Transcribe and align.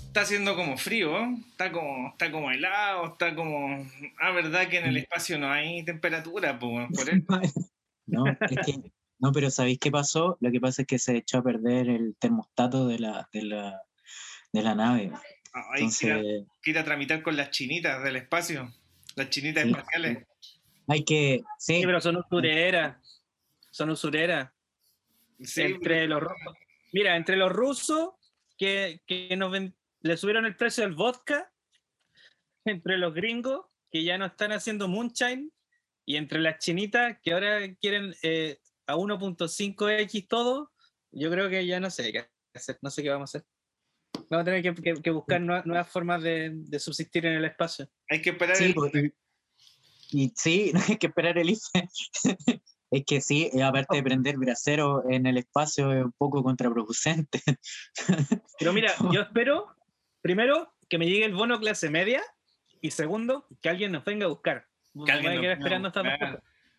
Está 0.06 0.22
haciendo 0.22 0.56
como 0.56 0.78
frío, 0.78 1.16
está 1.50 1.72
como, 1.72 2.10
está 2.10 2.32
como 2.32 2.52
helado, 2.52 3.08
está 3.08 3.34
como... 3.34 3.88
Ah, 4.20 4.30
verdad 4.30 4.68
que 4.68 4.78
en 4.78 4.86
el 4.86 4.98
espacio 4.98 5.40
no 5.40 5.52
hay 5.52 5.84
temperatura, 5.84 6.60
pues, 6.60 6.90
por 6.96 7.10
eso. 7.44 7.69
No, 8.10 8.26
es 8.28 8.58
que, 8.66 8.92
no, 9.20 9.32
pero 9.32 9.50
¿sabéis 9.50 9.80
qué 9.80 9.92
pasó? 9.92 10.38
Lo 10.40 10.52
que 10.52 10.60
pasa 10.60 10.82
es 10.84 10.88
que 10.88 11.00
se 11.00 11.16
echó 11.18 11.40
a 11.40 11.44
perder 11.44 11.90
el 11.90 12.16
termostato 12.18 12.88
de 12.88 13.00
la, 13.00 13.30
de 13.34 13.44
la, 13.44 13.82
de 14.54 14.62
la 14.64 14.76
nave. 14.76 15.12
Hay 15.74 15.90
que 15.90 16.06
ir, 16.08 16.12
a, 16.14 16.22
que 16.62 16.72
ir 16.72 16.78
a 16.78 16.84
tramitar 16.84 17.22
con 17.24 17.36
las 17.36 17.50
chinitas 17.52 18.04
del 18.04 18.16
espacio, 18.18 18.74
las 19.16 19.30
chinitas 19.30 19.64
Sí. 19.64 19.70
espaciales. 19.72 20.28
Hay 20.88 21.04
que, 21.04 21.42
sí, 21.58 21.76
Sí, 21.80 21.86
pero 21.86 22.02
son 22.02 22.18
usureras. 22.18 22.98
Son 23.72 23.90
usureras. 23.90 24.52
Sí, 25.42 25.62
entre 25.62 26.08
los 26.08 26.22
rusos. 26.22 26.54
Mira, 26.92 27.16
entre 27.16 27.38
los 27.38 27.52
rusos 27.52 28.10
que, 28.58 29.02
que 29.06 29.36
nos 29.38 29.52
ven- 29.52 29.76
le 30.02 30.18
subieron 30.18 30.46
el 30.46 30.56
precio 30.56 30.84
del 30.84 30.96
vodka, 30.96 31.52
entre 32.66 32.98
los 32.98 33.14
gringos 33.14 33.66
que 33.92 34.04
ya 34.04 34.18
no 34.18 34.26
están 34.26 34.52
haciendo 34.52 34.88
moonshine, 34.88 35.52
y 36.10 36.16
entre 36.18 36.40
las 36.40 36.58
chinitas 36.58 37.20
que 37.22 37.34
ahora 37.34 37.60
quieren 37.76 38.16
eh, 38.24 38.58
a 38.88 38.96
1.5x 38.96 40.28
todo, 40.28 40.72
yo 41.12 41.30
creo 41.30 41.50
que 41.52 41.68
ya 41.68 41.80
no 41.80 41.92
sé 41.92 42.12
qué 42.12 42.26
hacer, 42.56 42.80
no 42.82 42.90
sé 42.90 43.04
qué 43.04 43.10
vamos 43.12 43.36
a 43.36 43.38
hacer. 43.38 43.48
Vamos 44.32 44.42
a 44.42 44.46
tener 44.46 44.64
que, 44.64 44.74
que- 44.82 45.02
que 45.04 45.12
buscar 45.12 45.40
nuevas, 45.40 45.68
nuevas 45.68 45.88
formas 45.88 46.24
de, 46.24 46.50
de 46.52 46.80
subsistir 46.80 47.28
en 47.28 47.34
el 47.34 47.46
espacio. 47.46 47.88
hay 48.10 48.24
que 48.24 48.32
esperar 48.32 48.56
sí, 48.56 48.64
el- 48.64 48.74
pues, 48.74 48.92
y, 50.12 50.34
sí, 50.36 50.72
no 50.74 50.80
hay 50.88 50.98
que 50.98 51.08
esperar 51.08 51.38
el 51.38 51.52
IFE. 51.52 51.88
Es 52.92 53.06
que 53.06 53.22
sí, 53.22 53.52
eh, 53.54 53.62
aparte 53.62 53.98
de 53.98 54.02
prender 54.02 54.36
brasero 54.38 55.08
en 55.08 55.28
el 55.28 55.38
espacio 55.38 55.94
es 55.94 56.04
un 56.04 56.12
poco 56.14 56.42
contraproducente. 56.42 57.40
Pero 58.58 58.74
mira, 58.74 58.96
yo 59.14 59.22
espero, 59.22 59.76
primero, 60.24 60.74
que 60.90 60.98
me 60.98 61.06
llegue 61.06 61.26
el 61.26 61.36
bono 61.36 61.60
clase 61.60 61.92
media 61.92 62.24
y 62.82 62.90
segundo, 62.90 63.46
que 63.62 63.70
alguien 63.70 63.92
nos 63.92 64.04
venga 64.04 64.26
a 64.26 64.30
buscar. 64.30 64.69
Que 65.06 65.12
alguien 65.12 65.46
esperando. 65.46 65.92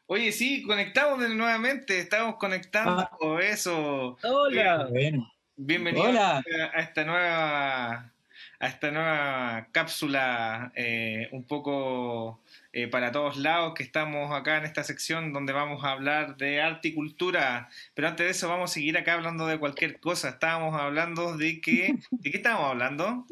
Oye, 0.07 0.33
sí, 0.33 0.63
conectamos 0.63 1.19
nuevamente, 1.29 2.01
estamos 2.01 2.37
conectando 2.37 3.39
eso. 3.39 4.19
Hola. 4.23 4.89
Bueno, 4.91 5.33
Bienvenido 5.57 6.09
Hola. 6.09 6.43
a 6.73 6.81
esta 6.81 7.05
nueva 7.05 8.11
a 8.61 8.67
esta 8.67 8.91
nueva 8.91 9.69
cápsula 9.73 10.73
eh, 10.75 11.29
un 11.33 11.45
poco 11.45 12.41
eh, 12.73 12.89
para 12.89 13.11
todos 13.11 13.37
lados 13.37 13.75
que 13.75 13.83
estamos 13.83 14.33
acá 14.33 14.59
en 14.59 14.65
esta 14.65 14.85
sección 14.85 15.33
donde 15.33 15.53
vamos 15.53 15.83
a 15.83 15.93
hablar 15.93 16.37
de 16.37 16.61
arte 16.61 16.89
y 16.89 16.95
cultura. 16.95 17.69
Pero 17.95 18.09
antes 18.09 18.27
de 18.27 18.31
eso 18.33 18.49
vamos 18.49 18.71
a 18.71 18.75
seguir 18.75 18.99
acá 18.99 19.15
hablando 19.15 19.47
de 19.47 19.59
cualquier 19.59 19.99
cosa. 19.99 20.31
Estábamos 20.31 20.79
hablando 20.79 21.37
de 21.37 21.61
que... 21.61 21.97
¿De 22.11 22.31
qué 22.31 22.37
estábamos 22.37 22.71
hablando? 22.71 23.27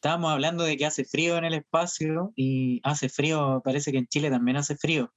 Estábamos 0.00 0.32
hablando 0.32 0.64
de 0.64 0.78
que 0.78 0.86
hace 0.86 1.04
frío 1.04 1.36
en 1.36 1.44
el 1.44 1.52
espacio 1.52 2.32
y 2.34 2.80
hace 2.84 3.10
frío, 3.10 3.60
parece 3.62 3.92
que 3.92 3.98
en 3.98 4.06
Chile 4.06 4.30
también 4.30 4.56
hace 4.56 4.74
frío. 4.74 5.12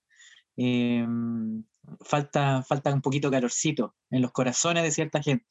Eh, 0.57 1.07
falta, 2.01 2.63
falta 2.63 2.93
un 2.93 3.01
poquito 3.01 3.31
calorcito 3.31 3.95
en 4.11 4.21
los 4.21 4.33
corazones 4.33 4.83
de 4.83 4.91
cierta 4.91 5.23
gente. 5.23 5.45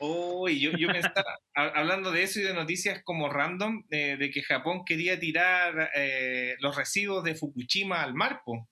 Oh, 0.00 0.50
y 0.50 0.60
yo, 0.60 0.72
yo 0.72 0.88
pensaba, 0.88 1.14
ha- 1.54 1.68
hablando 1.80 2.12
de 2.12 2.24
eso 2.24 2.40
y 2.40 2.42
de 2.42 2.52
noticias 2.52 3.02
como 3.04 3.30
random, 3.30 3.84
eh, 3.90 4.18
de 4.18 4.30
que 4.30 4.42
Japón 4.42 4.82
quería 4.84 5.18
tirar 5.18 5.90
eh, 5.94 6.54
los 6.60 6.76
residuos 6.76 7.24
de 7.24 7.36
Fukushima 7.36 8.02
al 8.02 8.12
mar, 8.12 8.42
po. 8.44 8.68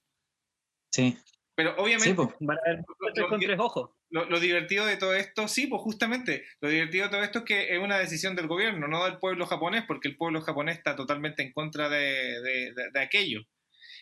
Sí, 0.90 1.16
Pero 1.54 1.74
obviamente 1.78 2.10
sí, 2.10 2.14
po. 2.14 2.34
Van 2.40 2.58
a 2.58 2.68
ver 2.68 3.28
con 3.30 3.40
tres 3.40 3.58
ojos. 3.58 3.90
Lo, 4.12 4.26
lo 4.26 4.40
divertido 4.40 4.86
de 4.86 4.96
todo 4.96 5.14
esto, 5.14 5.48
sí, 5.48 5.66
pues 5.66 5.82
justamente, 5.82 6.44
lo 6.60 6.68
divertido 6.68 7.06
de 7.06 7.10
todo 7.10 7.22
esto 7.24 7.40
es 7.40 7.44
que 7.46 7.74
es 7.74 7.80
una 7.80 7.98
decisión 7.98 8.36
del 8.36 8.46
gobierno, 8.48 8.88
no 8.88 9.04
del 9.04 9.18
pueblo 9.18 9.46
japonés, 9.46 9.84
porque 9.88 10.08
el 10.08 10.16
pueblo 10.16 10.40
japonés 10.42 10.78
está 10.78 10.96
totalmente 10.96 11.42
en 11.42 11.52
contra 11.52 11.88
de, 11.88 11.98
de- 12.42 12.72
de- 12.74 12.90
de 12.92 13.00
aquello. 13.00 13.40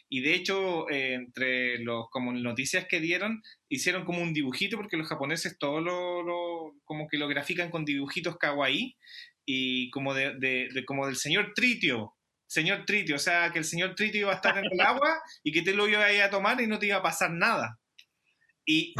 Y 0.08 0.20
de 0.22 0.34
hecho, 0.34 0.88
eh, 0.90 1.14
entre 1.14 1.78
los 1.78 2.08
como 2.10 2.32
noticias 2.32 2.86
que 2.88 3.00
dieron, 3.00 3.42
hicieron 3.68 4.04
como 4.04 4.22
un 4.22 4.32
dibujito, 4.34 4.76
porque 4.76 4.96
los 4.96 5.08
japoneses 5.08 5.58
todo 5.58 5.80
lo, 5.80 6.22
lo- 6.22 6.74
como 6.84 7.08
que 7.08 7.18
lo 7.18 7.28
grafican 7.28 7.70
con 7.70 7.84
dibujitos 7.84 8.36
kawaii, 8.38 8.96
y 9.46 9.90
como 9.90 10.14
de, 10.14 10.34
de- 10.38 10.68
de- 10.72 10.84
como 10.84 11.06
del 11.06 11.16
señor 11.16 11.52
Tritio, 11.54 12.14
señor 12.46 12.84
Tritio, 12.86 13.16
o 13.16 13.18
sea, 13.18 13.50
que 13.52 13.58
el 13.60 13.64
señor 13.64 13.94
Tritio 13.94 14.22
iba 14.22 14.32
a 14.32 14.36
estar 14.36 14.58
en 14.58 14.66
el 14.70 14.80
agua 14.80 15.20
y 15.44 15.52
que 15.52 15.62
te 15.62 15.74
lo 15.74 15.88
iba 15.88 16.04
a 16.04 16.12
ir 16.12 16.22
a 16.22 16.30
tomar 16.30 16.60
y 16.60 16.66
no 16.66 16.78
te 16.78 16.86
iba 16.86 16.96
a 16.98 17.02
pasar 17.02 17.30
nada. 17.32 17.79
Y 18.66 18.94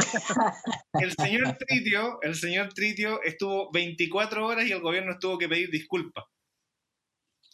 el 0.93 1.13
señor 1.13 1.57
Tritio, 1.57 2.21
el 2.21 2.35
señor 2.35 2.73
Tritio 2.73 3.21
estuvo 3.23 3.71
24 3.71 4.45
horas 4.45 4.65
y 4.65 4.71
el 4.71 4.81
gobierno 4.81 5.17
tuvo 5.19 5.37
que 5.37 5.47
pedir 5.47 5.69
disculpas. 5.69 6.25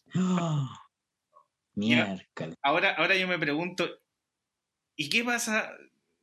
Miércoles. 1.75 2.55
Ahora, 2.63 2.91
ahora 2.95 3.15
yo 3.15 3.27
me 3.27 3.37
pregunto, 3.37 3.87
¿y 4.95 5.09
qué 5.09 5.23
pasa 5.23 5.71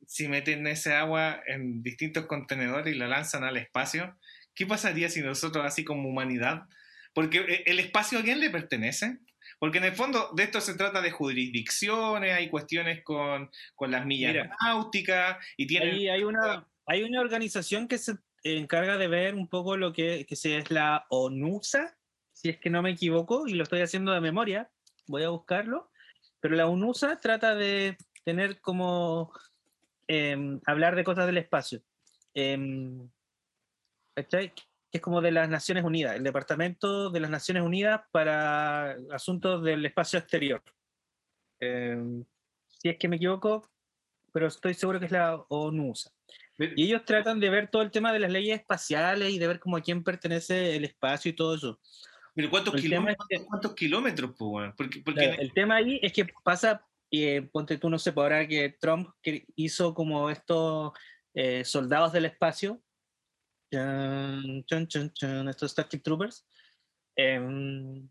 si 0.05 0.27
meten 0.27 0.67
ese 0.67 0.93
agua 0.93 1.41
en 1.47 1.81
distintos 1.81 2.25
contenedores 2.25 2.93
y 2.93 2.97
la 2.97 3.07
lanzan 3.07 3.43
al 3.43 3.57
espacio? 3.57 4.17
¿Qué 4.53 4.65
pasaría 4.65 5.09
si 5.09 5.21
nosotros, 5.21 5.65
así 5.65 5.83
como 5.85 6.09
humanidad, 6.09 6.63
porque 7.13 7.39
eh, 7.39 7.63
el 7.67 7.79
espacio 7.79 8.19
a 8.19 8.23
quién 8.23 8.39
le 8.39 8.49
pertenece? 8.49 9.19
Porque 9.65 9.79
en 9.79 9.85
el 9.85 9.93
fondo 9.93 10.29
de 10.35 10.43
esto 10.43 10.61
se 10.61 10.75
trata 10.75 11.01
de 11.01 11.09
jurisdicciones, 11.09 12.35
hay 12.35 12.49
cuestiones 12.51 13.03
con, 13.03 13.49
con 13.73 13.89
las 13.89 14.05
millas 14.05 14.33
Mira. 14.33 14.55
náuticas 14.61 15.43
y 15.57 15.65
tienen... 15.65 15.95
Hay, 15.95 16.07
hay 16.07 16.23
una, 16.23 16.67
hay 16.85 17.01
una 17.01 17.19
organización 17.19 17.87
que 17.87 17.97
se 17.97 18.13
encarga 18.43 18.99
de 18.99 19.07
ver 19.07 19.33
un 19.33 19.47
poco 19.47 19.75
lo 19.75 19.91
que, 19.91 20.27
que 20.27 20.35
se- 20.35 20.57
es 20.59 20.69
la 20.69 21.07
ONUSA, 21.09 21.97
si 22.31 22.49
es 22.49 22.59
que 22.59 22.69
no 22.69 22.83
me 22.83 22.91
equivoco, 22.91 23.47
y 23.47 23.55
lo 23.55 23.63
estoy 23.63 23.81
haciendo 23.81 24.11
de 24.11 24.21
memoria, 24.21 24.69
voy 25.07 25.23
a 25.23 25.29
buscarlo, 25.29 25.89
pero 26.41 26.55
la 26.55 26.67
UNUSA 26.67 27.17
trata 27.17 27.55
de 27.55 27.97
tener 28.23 28.61
como 28.61 29.33
em, 30.07 30.61
hablar 30.67 30.95
de 30.95 31.03
cosas 31.03 31.25
del 31.25 31.39
espacio. 31.39 31.81
¿cachai? 34.13 34.53
Que 34.95 34.99
es 34.99 35.03
como 35.03 35.19
de 35.19 35.31
las 35.33 35.49
Naciones 35.49 35.83
Unidas, 35.83 36.15
el 36.15 36.23
Departamento 36.23 37.09
de 37.09 37.19
las 37.19 37.29
Naciones 37.29 37.63
Unidas 37.63 37.99
para 38.13 38.95
Asuntos 39.11 39.61
del 39.61 39.85
Espacio 39.85 40.19
Exterior. 40.19 40.63
Em, 41.59 42.23
si 42.65 42.87
es 42.87 42.97
que 42.97 43.09
me 43.09 43.17
equivoco, 43.17 43.69
pero 44.31 44.47
estoy 44.47 44.73
seguro 44.73 44.97
que 45.01 45.07
es 45.07 45.11
la 45.11 45.35
ONUSA. 45.49 46.11
Y 46.77 46.85
ellos 46.85 47.03
tratan 47.03 47.41
de 47.41 47.49
ver 47.49 47.67
todo 47.69 47.81
el 47.81 47.91
tema 47.91 48.13
de 48.13 48.19
las 48.19 48.31
leyes 48.31 48.57
espaciales 48.57 49.33
y 49.33 49.37
de 49.37 49.47
ver 49.47 49.59
cómo 49.59 49.75
a 49.75 49.81
quién 49.81 50.01
pertenece 50.01 50.77
el 50.77 50.85
espacio 50.85 51.29
y 51.29 51.35
todo 51.35 51.55
eso. 51.55 51.77
Pero 52.33 52.49
¿cuántos 52.49 52.75
El 52.75 52.81
kilómetros? 52.81 53.27
es 53.29 53.39
que- 53.39 53.45
¿Cuántos 53.45 53.75
kilómetros, 53.75 54.31
pues? 54.37 54.73
Porque, 54.77 55.01
porque 55.03 55.25
el 55.25 55.51
tema 55.51 55.75
ahí 55.75 55.99
es 56.01 56.13
que 56.13 56.25
pasa, 56.41 56.87
eh, 57.11 57.41
ponte 57.51 57.77
tú, 57.77 57.89
no 57.89 57.99
sé, 57.99 58.13
por 58.13 58.23
ahora 58.23 58.47
que 58.47 58.77
Trump 58.79 59.09
hizo 59.57 59.93
como 59.93 60.29
estos 60.29 60.93
eh, 61.33 61.65
soldados 61.65 62.13
del 62.13 62.23
espacio, 62.23 62.81
chan, 63.71 64.63
chan, 64.65 64.87
chan, 64.87 65.13
chan, 65.13 65.47
estos 65.49 65.71
Starship 65.71 66.01
Troopers. 66.03 66.47
em, 67.17 68.09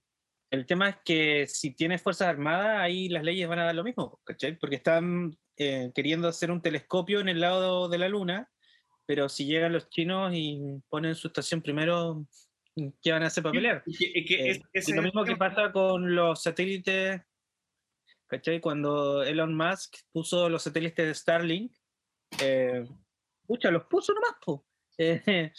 el 0.51 0.67
tema 0.67 0.89
es 0.89 0.97
que 1.05 1.47
si 1.47 1.75
tienes 1.75 2.01
Fuerzas 2.03 2.29
Armadas, 2.29 2.81
ahí 2.81 3.09
las 3.09 3.23
leyes 3.25 3.49
van 3.49 3.59
a 3.59 3.65
dar 3.65 3.75
lo 3.75 3.85
mismo, 3.85 4.21
¿cachai? 4.25 4.57
Porque 4.59 4.77
están 4.77 5.37
eh, 5.57 5.93
queriendo 5.95 6.27
hacer 6.29 6.51
un 6.51 6.63
telescopio 6.63 7.21
en 7.21 7.29
el 7.29 7.41
lado 7.41 7.89
de 7.89 7.99
la 7.99 8.09
Luna, 8.09 8.51
pero 9.07 9.29
si 9.29 9.47
llegan 9.47 9.73
los 9.73 9.89
chinos 9.91 10.33
y 10.35 10.61
ponen 10.89 11.15
su 11.15 11.29
estación 11.29 11.61
primero, 11.63 12.27
¿qué 13.03 13.13
van 13.13 13.23
a 13.23 13.27
hacer 13.27 13.43
para 13.43 13.53
pelear? 13.53 13.85
que- 13.85 14.25
que 14.25 14.35
Eh, 14.35 14.51
es- 14.51 14.57
y 14.57 14.61
lo 14.63 14.69
es 14.73 14.89
el 14.89 15.03
mismo 15.05 15.25
que 15.25 15.37
pasa 15.37 15.71
con 15.73 16.15
los 16.15 16.43
satélites, 16.43 17.21
¿cachai? 18.27 18.61
Cuando 18.61 19.23
Elon 19.23 19.55
Musk 19.55 19.97
puso 20.13 20.49
los 20.49 20.63
satélites 20.63 21.07
de 21.07 21.15
Starlink, 21.15 21.73
eh, 22.43 22.85
pucha, 23.47 23.71
los 23.71 23.85
puso 23.85 24.13
nomás, 24.15 24.35
po. 24.45 24.67
Eh, 24.99 25.53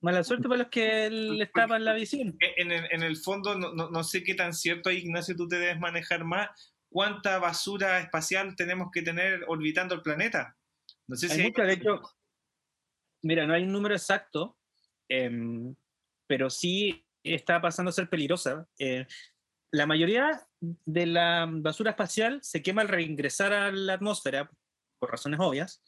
mala 0.00 0.24
suerte 0.24 0.48
para 0.48 0.62
los 0.62 0.68
que 0.68 1.08
les 1.10 1.52
tapan 1.52 1.84
la 1.84 1.94
visión. 1.94 2.36
en 2.40 2.72
el, 2.72 2.86
en 2.90 3.02
el 3.02 3.16
fondo, 3.16 3.56
no, 3.56 3.72
no- 3.72 3.88
no 3.90 4.02
sé 4.04 4.22
qué 4.24 4.34
tan 4.34 4.52
cierto, 4.52 4.90
Ignacio, 4.90 5.36
tú 5.36 5.46
te 5.46 5.58
debes 5.58 5.78
manejar 5.78 6.24
más. 6.24 6.48
¿Cuánta 6.88 7.38
basura 7.38 8.00
espacial 8.00 8.56
tenemos 8.56 8.88
que 8.92 9.02
tener 9.02 9.44
orbitando 9.46 9.94
el 9.94 10.02
planeta? 10.02 10.56
No 11.06 11.14
sé 11.16 11.26
Hay 11.26 11.32
si 11.32 11.40
hay- 11.40 11.46
mucha, 11.46 11.62
de 11.62 11.72
hecho, 11.74 12.00
mira, 13.22 13.46
no 13.46 13.54
hay 13.54 13.62
un 13.62 13.72
número 13.72 13.94
exacto, 13.94 14.58
em, 15.08 15.74
pero 16.26 16.50
sí 16.50 17.06
está 17.22 17.60
pasando 17.60 17.90
a 17.90 17.92
ser 17.92 18.08
peligrosa. 18.08 18.66
Eh, 18.78 19.06
la 19.72 19.86
mayoría 19.86 20.46
de 20.60 21.06
la 21.06 21.46
basura 21.48 21.90
espacial 21.92 22.40
se 22.42 22.60
quema 22.62 22.82
al 22.82 22.88
reingresar 22.88 23.52
a 23.52 23.70
la 23.70 23.94
atmósfera, 23.94 24.50
por 24.98 25.10
razones 25.12 25.38
obvias, 25.40 25.80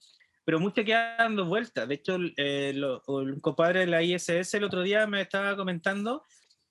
pero 0.44 0.58
mucha 0.60 0.84
queda 0.84 1.16
dando 1.16 1.46
vueltas. 1.46 1.88
De 1.88 1.94
hecho, 1.94 2.16
eh, 2.36 2.72
lo- 2.74 3.02
un 3.06 3.40
compadre 3.40 3.80
de 3.80 3.86
la 3.86 4.02
ISS 4.02 4.54
el 4.56 4.64
otro 4.64 4.82
día 4.82 5.06
me 5.06 5.20
estaba 5.20 5.56
comentando 5.56 6.24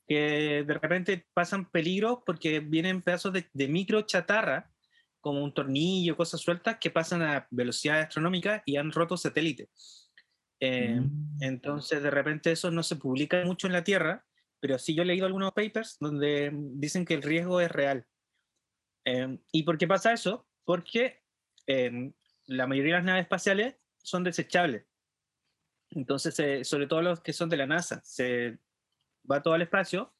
que 0.07 0.63
de 0.67 0.73
repente 0.73 1.27
pasan 1.33 1.69
peligros 1.69 2.19
porque 2.25 2.59
vienen 2.59 3.01
pedazos 3.01 3.31
de, 3.33 3.49
de 3.53 3.67
micro 3.67 4.01
chatarra, 4.01 4.69
como 5.21 5.43
un 5.43 5.53
tornillo, 5.53 6.17
cosas 6.17 6.41
sueltas, 6.41 6.77
que 6.79 6.89
pasan 6.89 7.21
a 7.21 7.47
velocidad 7.51 7.99
astronómica 8.01 8.63
y 8.65 8.75
han 8.77 8.91
roto 8.91 9.15
satélites. 9.17 10.11
Eh, 10.59 10.99
Mm. 10.99 11.37
entonces, 11.43 12.03
de 12.03 12.11
repente 12.11 12.51
eso 12.51 12.71
no 12.71 12.83
se 12.83 12.95
publica 12.97 13.43
mucho 13.45 13.67
en 13.67 13.73
la 13.73 13.83
Tierra, 13.83 14.25
pero 14.59 14.77
sí 14.77 14.93
yo 14.93 15.03
he 15.03 15.05
leído 15.05 15.25
algunos 15.25 15.53
papers 15.53 15.97
donde 15.99 16.51
dicen 16.53 17.05
que 17.05 17.13
el 17.15 17.23
riesgo 17.23 17.61
es 17.61 17.71
real. 17.71 18.05
Eh, 19.05 19.39
¿Y 19.51 19.63
por 19.63 19.77
qué 19.77 19.87
pasa 19.87 20.11
eso? 20.13 20.47
Porque 20.65 21.21
eh, 21.67 22.11
la 22.51 22.67
mayoría 22.67 22.95
de 22.95 22.99
las 22.99 23.05
naves 23.05 23.23
espaciales 23.23 23.75
son 23.97 24.23
desechables. 24.23 24.83
Entonces, 25.91 26.37
eh, 26.39 26.63
sobre 26.63 26.87
todo 26.87 27.01
los 27.01 27.21
que 27.21 27.33
son 27.33 27.49
de 27.49 27.57
la 27.57 27.65
NASA, 27.65 28.01
se 28.03 28.57
va 29.29 29.41
todo 29.41 29.53
al 29.53 29.61
espacio, 29.61 30.13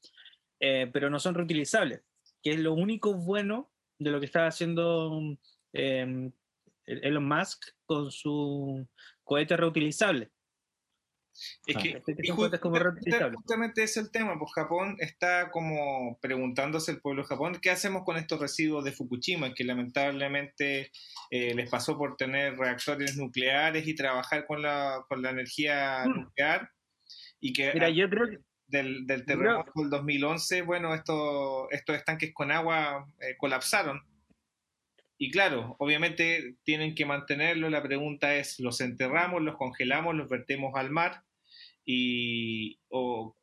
eh, 0.60 0.90
pero 0.94 1.10
no 1.10 1.20
son 1.20 1.36
reutilizables, 1.36 2.02
que 2.42 2.52
es 2.52 2.60
lo 2.60 2.74
único 2.74 3.14
bueno 3.14 3.70
de 4.00 4.12
lo 4.12 4.20
que 4.20 4.26
está 4.26 4.48
haciendo 4.48 5.38
eh, 5.74 6.32
Elon 6.86 7.28
Musk 7.28 7.66
con 7.86 8.12
su 8.12 8.88
cohete 9.24 9.58
reutilizable. 9.58 10.32
Es 11.66 11.78
que, 11.78 11.90
Este 11.92 12.16
que 12.16 12.30
como 12.34 12.50
justamente 13.36 13.84
ese 13.84 14.00
es 14.00 14.06
el 14.06 14.12
tema, 14.12 14.38
pues 14.38 14.52
Japón 14.54 14.96
está 15.00 15.50
como 15.52 16.20
preguntándose 16.22 16.92
el 16.92 17.02
pueblo 17.02 17.24
de 17.24 17.28
Japón, 17.30 17.58
¿qué 17.62 17.72
hacemos 17.72 18.04
con 18.04 18.18
estos 18.18 18.40
residuos 18.40 18.84
de 18.84 18.92
Fukushima? 18.92 19.54
Que 19.54 19.64
lamentablemente 19.64 20.92
eh, 21.32 21.54
les 21.56 21.70
pasó 21.70 21.98
por 21.98 22.16
tener 22.18 22.58
reactores 22.58 23.18
nucleares 23.18 23.88
y 23.88 23.96
trabajar 23.96 24.46
con 24.46 24.62
la, 24.62 25.04
con 25.08 25.22
la 25.22 25.30
energía 25.32 26.04
Mm. 26.06 26.20
nuclear 26.22 26.70
y 27.40 27.54
que 27.54 27.74
Mira, 27.74 27.88
a- 27.88 27.90
yo 27.92 28.10
creo 28.10 28.30
que 28.30 28.38
del, 28.68 29.06
del 29.06 29.26
terremoto 29.26 29.72
del 29.76 29.90
2011, 29.90 30.62
bueno, 30.62 30.94
estos, 30.94 31.68
estos 31.72 31.96
estanques 31.96 32.32
con 32.34 32.52
agua 32.52 33.06
eh, 33.20 33.36
colapsaron. 33.38 34.02
Y 35.24 35.30
claro, 35.30 35.76
obviamente 35.78 36.56
tienen 36.64 36.96
que 36.96 37.06
mantenerlo. 37.06 37.70
La 37.70 37.84
pregunta 37.84 38.34
es, 38.34 38.60
¿los 38.60 38.82
enterramos, 38.82 39.44
los 39.44 39.56
congelamos, 39.56 40.16
los 40.16 40.28
vertemos 40.28 40.74
al 40.74 40.90
mar 40.90 41.24
y 41.86 42.80
o 42.90 43.38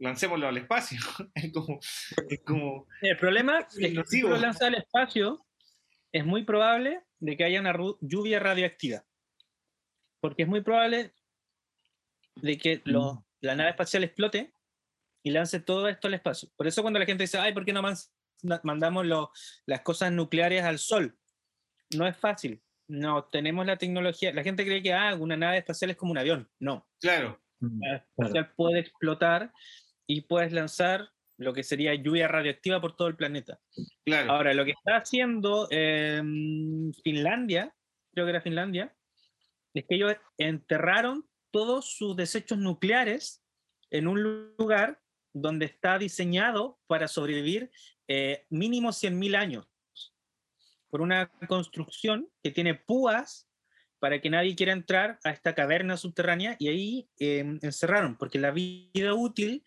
lancémoslo 0.00 0.46
al 0.48 0.58
espacio? 0.58 0.98
es 1.34 1.50
como, 1.50 1.80
es 2.28 2.40
como 2.44 2.86
el 3.00 3.16
problema 3.16 3.60
es 3.60 3.74
que 3.74 4.02
si 4.06 4.20
lo 4.20 4.36
lanzas 4.36 4.68
al 4.68 4.74
espacio, 4.74 5.46
es 6.12 6.26
muy 6.26 6.44
probable 6.44 7.00
de 7.20 7.38
que 7.38 7.44
haya 7.44 7.58
una 7.60 7.74
lluvia 8.02 8.38
radioactiva. 8.38 9.02
Porque 10.20 10.42
es 10.42 10.48
muy 10.50 10.60
probable 10.60 11.14
de 12.34 12.58
que 12.58 12.82
lo- 12.84 13.24
la 13.40 13.56
nave 13.56 13.70
espacial 13.70 14.04
explote 14.04 14.52
y 15.22 15.30
lance 15.30 15.58
todo 15.58 15.88
esto 15.88 16.06
al 16.06 16.14
espacio. 16.14 16.50
Por 16.54 16.66
eso 16.66 16.82
cuando 16.82 16.98
la 16.98 17.06
gente 17.06 17.24
dice, 17.24 17.38
ay, 17.38 17.54
¿por 17.54 17.64
qué 17.64 17.72
no 17.72 17.80
mandamos 18.62 19.06
lo- 19.06 19.30
las 19.66 19.80
cosas 19.80 20.12
nucleares 20.12 20.62
al 20.64 20.78
Sol? 20.78 21.16
No 21.96 22.06
es 22.06 22.16
fácil. 22.16 22.62
No 22.88 23.24
tenemos 23.24 23.64
la 23.66 23.76
tecnología. 23.78 24.32
La 24.32 24.42
gente 24.42 24.64
cree 24.64 24.82
que 24.82 24.92
ah, 24.92 25.14
una 25.18 25.36
nave 25.36 25.58
espacial 25.58 25.90
es 25.90 25.96
como 25.96 26.12
un 26.12 26.18
avión. 26.18 26.48
No. 26.58 26.86
claro, 27.00 27.40
Mm, 27.60 27.80
La 27.82 27.88
nave 27.92 28.04
espacial 28.16 28.52
puede 28.56 28.80
explotar 28.80 29.52
y 30.06 30.22
puedes 30.22 30.52
lanzar 30.52 31.08
lo 31.38 31.52
que 31.54 31.62
sería 31.62 31.94
lluvia 31.94 32.28
radioactiva 32.28 32.80
por 32.80 32.94
todo 32.96 33.08
el 33.08 33.16
planeta. 33.16 33.60
claro. 34.04 34.32
Ahora, 34.32 34.52
lo 34.54 34.64
que 34.64 34.72
está 34.72 34.96
haciendo 34.96 35.66
em, 35.70 36.92
Finlandia, 37.02 37.74
creo 38.12 38.26
que 38.26 38.30
era 38.30 38.40
Finlandia, 38.42 38.94
es 39.72 39.84
que 39.88 39.94
ellos 39.94 40.14
enterraron 40.36 41.26
todos 41.52 41.96
sus 41.96 42.16
desechos 42.16 42.58
nucleares 42.58 43.42
en 43.90 44.08
un 44.08 44.22
lugar 44.58 45.00
donde 45.34 45.66
está 45.66 45.98
diseñado 45.98 46.78
para 46.86 47.08
sobrevivir 47.08 47.70
eh, 48.08 48.46
mínimo 48.48 48.90
100.000 48.90 49.36
años, 49.36 49.66
por 50.88 51.02
una 51.02 51.30
construcción 51.46 52.30
que 52.42 52.50
tiene 52.50 52.74
púas 52.74 53.48
para 53.98 54.20
que 54.20 54.30
nadie 54.30 54.54
quiera 54.54 54.72
entrar 54.72 55.18
a 55.24 55.30
esta 55.30 55.54
caverna 55.54 55.96
subterránea 55.96 56.56
y 56.58 56.68
ahí 56.68 57.08
em, 57.18 57.58
encerraron, 57.62 58.16
porque 58.16 58.38
la 58.38 58.50
vida 58.50 59.14
útil 59.14 59.64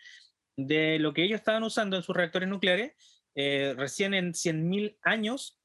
de 0.56 1.00
lo 1.00 1.14
que 1.14 1.24
ellos 1.24 1.40
estaban 1.40 1.64
usando 1.64 1.98
en 1.98 2.04
sus 2.04 2.16
reactores 2.16 2.48
nucleares 2.48 2.94
eh, 3.36 3.74
recién 3.76 4.14
en 4.14 4.34
100.000 4.34 4.98
años 5.02 5.60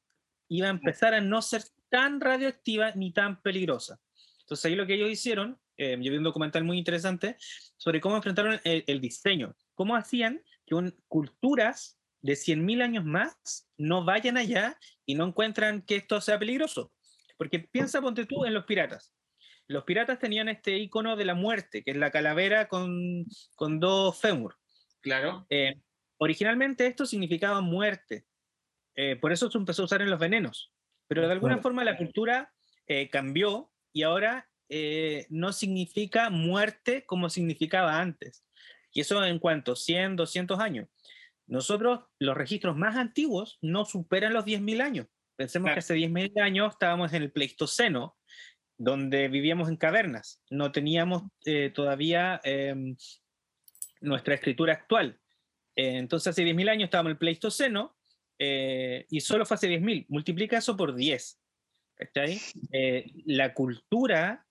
iba 0.49 0.69
a 0.69 0.71
empezar 0.71 1.15
a 1.15 1.21
no 1.21 1.43
ser 1.43 1.63
tan 1.89 2.21
radioactiva 2.21 2.93
ni 2.95 3.13
tan 3.13 3.41
peligrosa. 3.43 4.01
Entonces 4.41 4.65
ahí 4.65 4.75
lo 4.75 4.87
que 4.87 4.95
ellos 4.95 5.11
hicieron, 5.11 5.59
eh, 5.77 5.99
yo 6.01 6.11
vi 6.11 6.17
un 6.17 6.25
documental 6.25 6.65
muy 6.65 6.79
interesante 6.79 7.37
sobre 7.77 8.01
cómo 8.01 8.17
enfrentaron 8.17 8.61
el, 8.65 8.85
el 8.87 9.01
diseño, 9.01 9.55
cómo 9.83 9.97
hacían 9.97 10.41
que 10.65 10.77
un- 10.77 10.97
culturas 11.09 11.99
de 12.21 12.37
100.000 12.37 12.83
años 12.83 13.05
más 13.05 13.69
no 13.77 14.05
vayan 14.05 14.37
allá 14.37 14.79
y 15.05 15.17
no 15.17 15.25
encuentran 15.27 15.83
que 15.83 15.97
esto 15.97 16.21
sea 16.21 16.39
peligroso. 16.39 16.93
Porque 17.37 17.59
piensa, 17.59 18.01
ponte 18.01 18.27
tú, 18.27 18.45
en 18.45 18.55
los 18.55 18.65
piratas. 18.65 19.13
Los 19.67 19.83
piratas 19.83 20.21
tenían 20.21 20.49
este 20.49 20.79
icono 20.79 21.17
de 21.17 21.25
la 21.25 21.35
muerte, 21.35 21.83
que 21.83 21.91
es 21.91 21.97
la 21.97 22.13
calavera 22.13 22.69
con, 22.69 23.25
con 23.57 23.81
dos 23.81 24.21
fémur. 24.21 24.57
Claro, 25.01 25.47
Eh, 25.51 25.75
originalmente 26.19 26.87
esto 26.87 27.07
significaba 27.07 27.61
muerte, 27.61 28.25
eh, 28.95 29.17
por 29.17 29.33
eso 29.33 29.51
se 29.51 29.59
empezó 29.59 29.83
a 29.83 29.87
usar 29.87 30.01
en 30.03 30.11
los 30.11 30.21
venenos, 30.21 30.73
pero 31.09 31.27
de 31.27 31.33
alguna 31.33 31.55
Claro. 31.55 31.63
forma 31.63 31.83
la 31.83 31.97
cultura 31.97 32.53
eh, 32.87 33.09
cambió 33.11 33.73
y 33.93 34.05
ahora 34.05 34.49
eh, 34.69 35.27
no 35.29 35.53
significa 35.53 36.31
muerte 36.31 37.05
como 37.05 37.29
significaba 37.29 38.01
antes. 38.01 38.45
Y 38.93 39.01
eso 39.01 39.25
en 39.25 39.39
cuanto 39.39 39.77
100, 39.77 40.17
200 40.17 40.59
años. 40.61 40.89
Nosotros, 41.47 42.01
los 42.19 42.37
registros 42.37 42.77
más 42.77 42.97
antiguos 42.97 43.59
no 43.63 43.85
superan 43.85 44.33
los 44.33 44.45
10.000 44.45 44.81
años. 44.81 45.07
Pensemos 45.37 45.67
Claro. 45.67 45.75
que 45.77 45.81
hace 45.81 45.95
10.000 45.95 46.41
años 46.41 46.73
estábamos 46.73 47.13
en 47.13 47.23
el 47.23 47.33
Pleistoceno, 47.33 48.17
donde 48.79 49.29
vivíamos 49.29 49.69
en 49.69 49.77
cavernas. 49.77 50.41
No 50.51 50.73
teníamos 50.73 51.25
eh, 51.45 51.71
todavía 51.75 52.41
em, 52.45 52.97
nuestra 54.01 54.35
escritura 54.35 54.75
actual. 54.75 55.21
Eh, 55.77 55.97
entonces, 55.97 56.29
hace 56.29 56.45
10.000 56.45 56.69
años 56.69 56.85
estábamos 56.85 57.11
en 57.11 57.13
el 57.13 57.19
Pleistoceno 57.19 57.97
eh, 58.39 59.07
y 59.11 59.21
solo 59.21 59.47
fue 59.47 59.55
hace 59.57 59.69
10.000. 59.69 60.07
Multiplica 60.09 60.59
eso 60.59 60.77
por 60.77 60.95
10. 60.95 61.39
¿cachai? 61.95 62.41
Eh, 62.73 63.11
la 63.27 63.55
cultura 63.55 64.47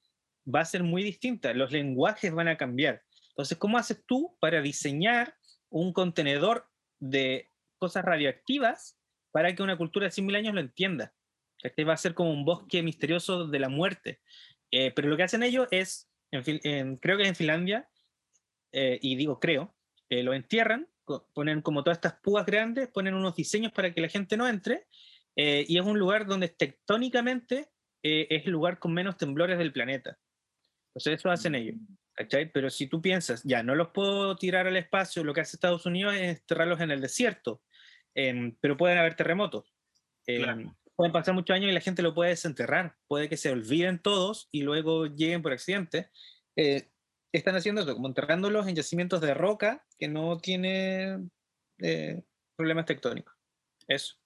va 0.54 0.62
a 0.62 0.66
ser 0.66 0.84
muy 0.84 1.04
distinta, 1.04 1.54
los 1.54 1.72
lenguajes 1.72 2.34
van 2.34 2.48
a 2.48 2.58
cambiar. 2.58 3.04
Entonces, 3.32 3.58
¿cómo 3.58 3.78
haces 3.78 4.04
tú 4.06 4.38
para 4.40 4.62
diseñar 4.62 5.36
un 5.70 5.94
contenedor 5.94 6.68
de 7.00 7.48
cosas 7.80 8.04
radioactivas 8.06 8.98
para 9.32 9.56
que 9.56 9.64
una 9.64 9.78
cultura 9.78 10.06
de 10.06 10.12
100.000 10.12 10.36
años 10.36 10.54
lo 10.54 10.62
entienda? 10.62 11.14
¿Cachai? 11.62 11.84
Va 11.86 11.94
a 11.94 11.98
ser 11.98 12.14
como 12.14 12.32
un 12.32 12.44
bosque 12.46 12.84
misterioso 12.84 13.48
de 13.48 13.60
la 13.60 13.70
muerte. 13.70 14.20
Eh, 14.72 14.92
pero 14.92 15.10
lo 15.10 15.18
que 15.18 15.24
hacen 15.24 15.44
ellos 15.44 15.68
es, 15.72 16.10
en 16.32 16.44
en- 16.64 16.98
creo 16.98 17.18
que 17.18 17.24
es 17.24 17.30
en 17.30 17.36
Finlandia, 17.36 17.90
eh, 18.72 19.00
y 19.02 19.16
digo 19.16 19.40
creo, 19.40 19.76
eh, 20.10 20.24
lo 20.24 20.34
entierran, 20.34 20.88
ponen 21.34 21.62
como 21.62 21.84
todas 21.84 21.98
estas 21.98 22.14
púas 22.22 22.46
grandes, 22.46 22.88
ponen 22.90 23.14
unos 23.14 23.36
diseños 23.36 23.72
para 23.74 23.94
que 23.94 24.02
la 24.02 24.08
gente 24.08 24.38
no 24.38 24.48
entre, 24.48 24.88
y 25.36 25.78
es 25.78 25.86
un 25.86 25.98
lugar 25.98 26.26
donde 26.26 26.50
tectónicamente 26.50 27.70
es 28.04 28.46
el 28.46 28.52
lugar 28.52 28.80
con 28.80 28.94
menos 28.94 29.18
temblores 29.18 29.58
del 29.58 29.72
planeta. 29.74 30.18
Entonces 30.90 31.20
eso 31.20 31.30
hacen 31.32 31.56
ellos. 31.56 31.76
¿Cachai? 32.16 32.52
Pero 32.52 32.70
si 32.70 32.88
tú 32.88 33.02
piensas, 33.02 33.44
ya, 33.44 33.64
no 33.64 33.76
los 33.76 33.90
puedo 33.90 34.36
tirar 34.36 34.68
al 34.68 34.78
espacio, 34.78 35.24
lo 35.24 35.34
que 35.34 35.42
hace 35.42 35.56
Estados 35.56 35.86
Unidos 35.86 36.16
es 36.16 36.40
enterrarlos 36.40 36.82
en 36.82 36.92
el 36.92 37.02
desierto, 37.02 37.62
em, 38.16 38.56
pero 38.60 38.78
pueden 38.78 38.98
haber 38.98 39.16
terremotos. 39.16 39.74
Em, 40.26 40.44
Claro. 40.44 40.78
Pueden 40.96 41.14
pasar 41.14 41.34
muchos 41.34 41.56
años 41.56 41.72
y 41.72 41.74
la 41.74 41.82
gente 41.82 42.04
lo 42.04 42.14
puede 42.14 42.32
desenterrar, 42.32 42.96
puede 43.08 43.28
que 43.28 43.38
se 43.38 43.50
olviden 43.50 44.00
todos 44.00 44.50
y 44.52 44.62
luego 44.62 45.08
lleguen 45.08 45.42
por 45.42 45.52
accidente. 45.52 46.12
Eh, 46.56 46.92
están 47.32 47.56
haciendo 47.56 47.82
eso, 47.82 47.96
como 47.96 48.08
enterrándolos 48.08 48.68
en 48.68 48.76
yacimientos 48.76 49.20
de 49.22 49.34
roca 49.34 49.84
que 49.98 50.08
no 50.08 50.38
tienen 50.38 51.32
eh, 51.80 52.22
problemas 52.56 52.86
tectónicos. 52.86 53.34
Eso. 53.88 54.21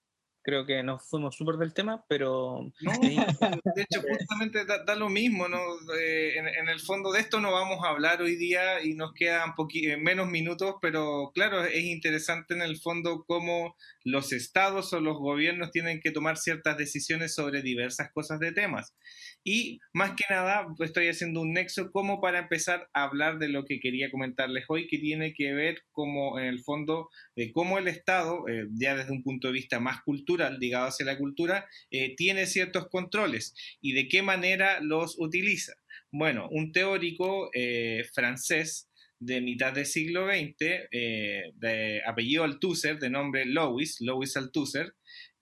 Creo 0.46 0.64
que 0.64 0.80
nos 0.84 1.02
fuimos 1.02 1.34
súper 1.34 1.56
del 1.56 1.74
tema, 1.74 2.04
pero 2.08 2.70
No, 2.80 2.92
de 3.74 3.82
hecho, 3.82 4.00
justamente 4.00 4.64
da, 4.64 4.84
da 4.84 4.94
lo 4.94 5.08
mismo, 5.08 5.48
¿no? 5.48 5.58
Eh, 5.98 6.38
en, 6.38 6.46
en 6.46 6.68
el 6.68 6.78
fondo 6.78 7.10
de 7.10 7.18
esto 7.18 7.40
no 7.40 7.50
vamos 7.50 7.84
a 7.84 7.88
hablar 7.88 8.22
hoy 8.22 8.36
día 8.36 8.80
y 8.80 8.94
nos 8.94 9.12
quedan 9.12 9.54
eh, 9.74 9.96
menos 9.96 10.28
minutos, 10.28 10.76
pero 10.80 11.32
claro, 11.34 11.64
es 11.64 11.82
interesante 11.82 12.54
en 12.54 12.62
el 12.62 12.78
fondo 12.78 13.24
cómo 13.26 13.74
los 14.04 14.32
estados 14.32 14.92
o 14.92 15.00
los 15.00 15.18
gobiernos 15.18 15.72
tienen 15.72 15.98
que 16.00 16.12
tomar 16.12 16.36
ciertas 16.36 16.78
decisiones 16.78 17.34
sobre 17.34 17.62
diversas 17.62 18.12
cosas 18.12 18.38
de 18.38 18.52
temas. 18.52 18.94
Y 19.42 19.80
más 19.92 20.12
que 20.12 20.24
nada, 20.30 20.66
estoy 20.78 21.08
haciendo 21.08 21.40
un 21.40 21.54
nexo 21.54 21.90
como 21.90 22.20
para 22.20 22.38
empezar 22.38 22.88
a 22.92 23.02
hablar 23.02 23.38
de 23.38 23.48
lo 23.48 23.64
que 23.64 23.80
quería 23.80 24.12
comentarles 24.12 24.64
hoy, 24.68 24.86
que 24.86 24.98
tiene 24.98 25.34
que 25.34 25.52
ver 25.54 25.82
como 25.90 26.38
en 26.38 26.46
el 26.46 26.60
fondo 26.60 27.10
de 27.34 27.50
cómo 27.50 27.78
el 27.78 27.88
Estado, 27.88 28.46
eh, 28.48 28.68
ya 28.74 28.94
desde 28.94 29.12
un 29.12 29.24
punto 29.24 29.48
de 29.48 29.54
vista 29.54 29.80
más 29.80 30.02
cultural, 30.02 30.35
ligado 30.58 30.86
hacia 30.86 31.06
la 31.06 31.18
cultura, 31.18 31.66
eh, 31.90 32.14
tiene 32.16 32.46
ciertos 32.46 32.88
controles 32.88 33.54
y 33.80 33.92
de 33.92 34.08
qué 34.08 34.22
manera 34.22 34.80
los 34.80 35.16
utiliza. 35.18 35.74
Bueno, 36.12 36.48
un 36.50 36.72
teórico 36.72 37.50
eh, 37.52 38.04
francés 38.14 38.88
de 39.18 39.40
mitad 39.40 39.72
del 39.72 39.86
siglo 39.86 40.26
XX, 40.26 40.88
eh, 40.90 41.52
de 41.54 42.02
apellido 42.06 42.44
Althusser, 42.44 42.98
de 42.98 43.10
nombre 43.10 43.44
Louis, 43.46 44.00
Louis 44.00 44.36
Althusser, 44.36 44.94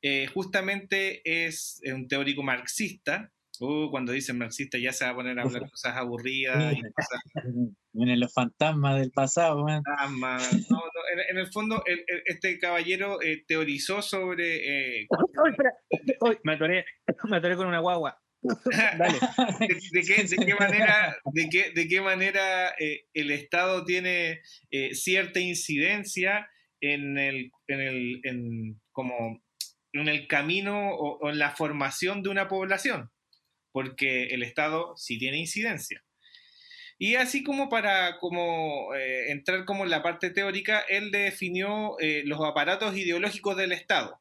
eh, 0.03 0.27
justamente 0.27 1.23
es 1.25 1.81
un 1.93 2.09
teórico 2.09 2.43
marxista. 2.43 3.31
Uh, 3.61 3.89
cuando 3.89 4.11
dicen 4.11 4.37
marxista 4.37 4.79
ya 4.79 4.93
se 4.93 5.05
va 5.05 5.13
a 5.13 5.15
poner 5.15 5.39
a 5.39 5.43
hablar 5.43 5.71
cosas 5.71 5.97
aburridas 5.97 6.75
y 6.77 6.83
cosas 6.93 7.21
Vienen 7.93 8.19
los 8.19 8.33
fantasmas 8.33 8.99
del 8.99 9.13
pasado, 9.13 9.63
man. 9.63 9.81
No, 9.87 10.39
no, 10.39 10.83
en, 11.15 11.21
en 11.31 11.39
el 11.39 11.47
fondo, 11.53 11.83
el- 11.87 12.05
el- 12.07 12.23
este 12.27 12.59
caballero 12.59 13.21
eh, 13.23 13.45
teorizó 13.49 14.03
sobre 14.03 15.01
eh, 15.03 15.07
¡Ay, 15.45 15.51
espera! 15.51 15.73
¡Ay! 16.21 16.37
me, 16.45 16.53
atoré, 16.55 16.85
me 17.31 17.37
atoré 17.39 17.57
con 17.57 17.67
una 17.67 17.81
guagua. 17.81 18.21
Dale. 18.99 19.19
de, 19.59 19.67
de 19.93 20.03
qué, 20.07 20.23
de 20.25 20.37
qué 20.45 20.55
manera, 20.55 21.17
de 21.33 21.49
qué, 21.49 21.71
de 21.75 21.89
qué 21.89 22.01
manera 22.03 22.75
eh, 22.79 23.07
el 23.15 23.31
Estado 23.31 23.87
tiene 23.87 24.43
eh, 24.71 24.95
cierta 24.95 25.41
incidencia 25.41 26.47
en 26.83 27.17
el, 27.17 27.51
en 27.69 27.81
el, 27.81 28.21
en, 28.25 28.81
como 28.93 29.43
en 29.95 30.09
el 30.09 30.27
camino 30.29 30.91
o, 30.91 31.19
o 31.21 31.31
en 31.31 31.39
la 31.39 31.53
formación 31.53 32.23
de 32.23 32.29
una 32.29 32.47
población, 32.47 33.11
porque 33.73 34.25
el 34.27 34.43
Estado 34.43 34.95
sí 34.99 35.19
tiene 35.19 35.39
incidencia. 35.39 36.04
Y 36.99 37.17
así 37.17 37.43
como 37.43 37.69
para 37.69 38.19
como, 38.19 38.95
eh, 38.95 39.31
entrar 39.31 39.65
como 39.65 39.85
en 39.85 39.91
la 39.91 40.03
parte 40.03 40.31
teórica, 40.31 40.81
él 40.89 41.11
definió 41.11 41.97
eh, 42.01 42.23
los 42.25 42.41
aparatos 42.41 42.97
ideológicos 42.97 43.57
del 43.57 43.73
Estado. 43.73 44.21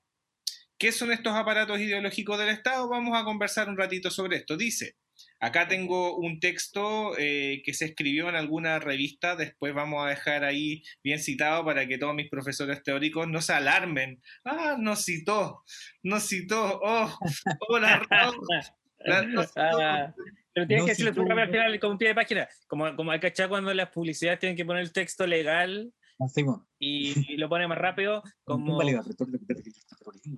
¿Qué 0.77 0.91
son 0.91 1.11
estos 1.11 1.33
aparatos 1.33 1.79
ideológicos 1.79 2.37
del 2.39 2.49
Estado? 2.49 2.89
Vamos 2.89 3.17
a 3.17 3.23
conversar 3.23 3.69
un 3.69 3.77
ratito 3.77 4.09
sobre 4.09 4.37
esto. 4.37 4.57
Dice, 4.57 4.97
acá 5.39 5.67
tengo 5.67 6.17
un 6.17 6.39
texto 6.39 7.17
eh, 7.17 7.61
que 7.63 7.73
se 7.73 7.85
escribió 7.85 8.27
en 8.27 8.35
alguna 8.35 8.79
revista, 8.79 9.35
después 9.35 9.73
vamos 9.73 10.05
a 10.05 10.09
dejar 10.09 10.43
ahí 10.43 10.83
bien 11.03 11.19
citado 11.19 11.63
para 11.63 11.87
que 11.87 11.97
todos 11.97 12.15
mis 12.15 12.29
profesores 12.29 12.81
teóricos 12.83 13.27
no 13.27 13.41
se 13.41 13.53
alarmen. 13.53 14.21
Ah, 14.43 14.75
nos 14.79 15.05
citó, 15.05 15.63
nos 16.01 16.23
citó, 16.27 16.81
oh, 16.83 17.19
Raúl. 18.09 18.47
La-. 19.05 19.25
Ah, 19.55 20.13
pero 20.53 20.67
tienes 20.67 20.81
No, 20.83 20.85
que 20.85 20.91
decirle 20.91 21.11
si 21.11 21.15
tú- 21.15 21.31
al 21.31 21.49
final 21.49 21.79
con 21.79 21.91
un 21.91 21.97
pie 21.97 22.07
de 22.09 22.15
página. 22.15 22.47
Como, 22.67 22.95
como 22.95 23.11
hay 23.11 23.19
cachado 23.19 23.49
cuando 23.49 23.73
las 23.73 23.89
publicidades 23.89 24.39
tienen 24.39 24.55
que 24.55 24.65
poner 24.65 24.83
el 24.83 24.91
texto 24.93 25.25
legal 25.27 25.91
Así, 26.19 26.43
mo. 26.43 26.67
y, 26.79 27.33
y 27.33 27.37
lo 27.37 27.49
pone 27.49 27.67
más 27.67 27.77
rápido, 27.77 28.21
como. 28.43 28.79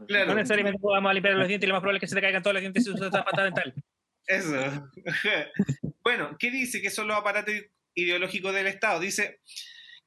Claro. 0.08 0.28
no 0.28 0.36
necesariamente 0.36 0.80
vamos 0.82 1.10
a 1.10 1.14
limpiar 1.14 1.36
los 1.36 1.48
dientes 1.48 1.66
y 1.66 1.70
lo 1.70 1.74
más 1.76 1.82
probable 1.82 1.98
es 1.98 2.02
que 2.02 2.08
se 2.08 2.16
te 2.16 2.22
caigan 2.22 2.42
todos 2.42 2.54
los 2.54 2.62
dientes 2.62 2.84
si 2.84 2.90
usas 2.92 3.08
esta 3.08 3.24
pata 3.26 3.44
dental. 3.44 3.74
Eso. 4.28 4.90
bueno, 6.04 6.36
¿qué 6.40 6.50
dice 6.50 6.82
que 6.82 6.90
son 6.90 7.08
los 7.08 7.18
aparatos 7.18 7.54
ideológicos 7.94 8.54
del 8.56 8.68
Estado? 8.68 9.00
Dice 9.00 9.40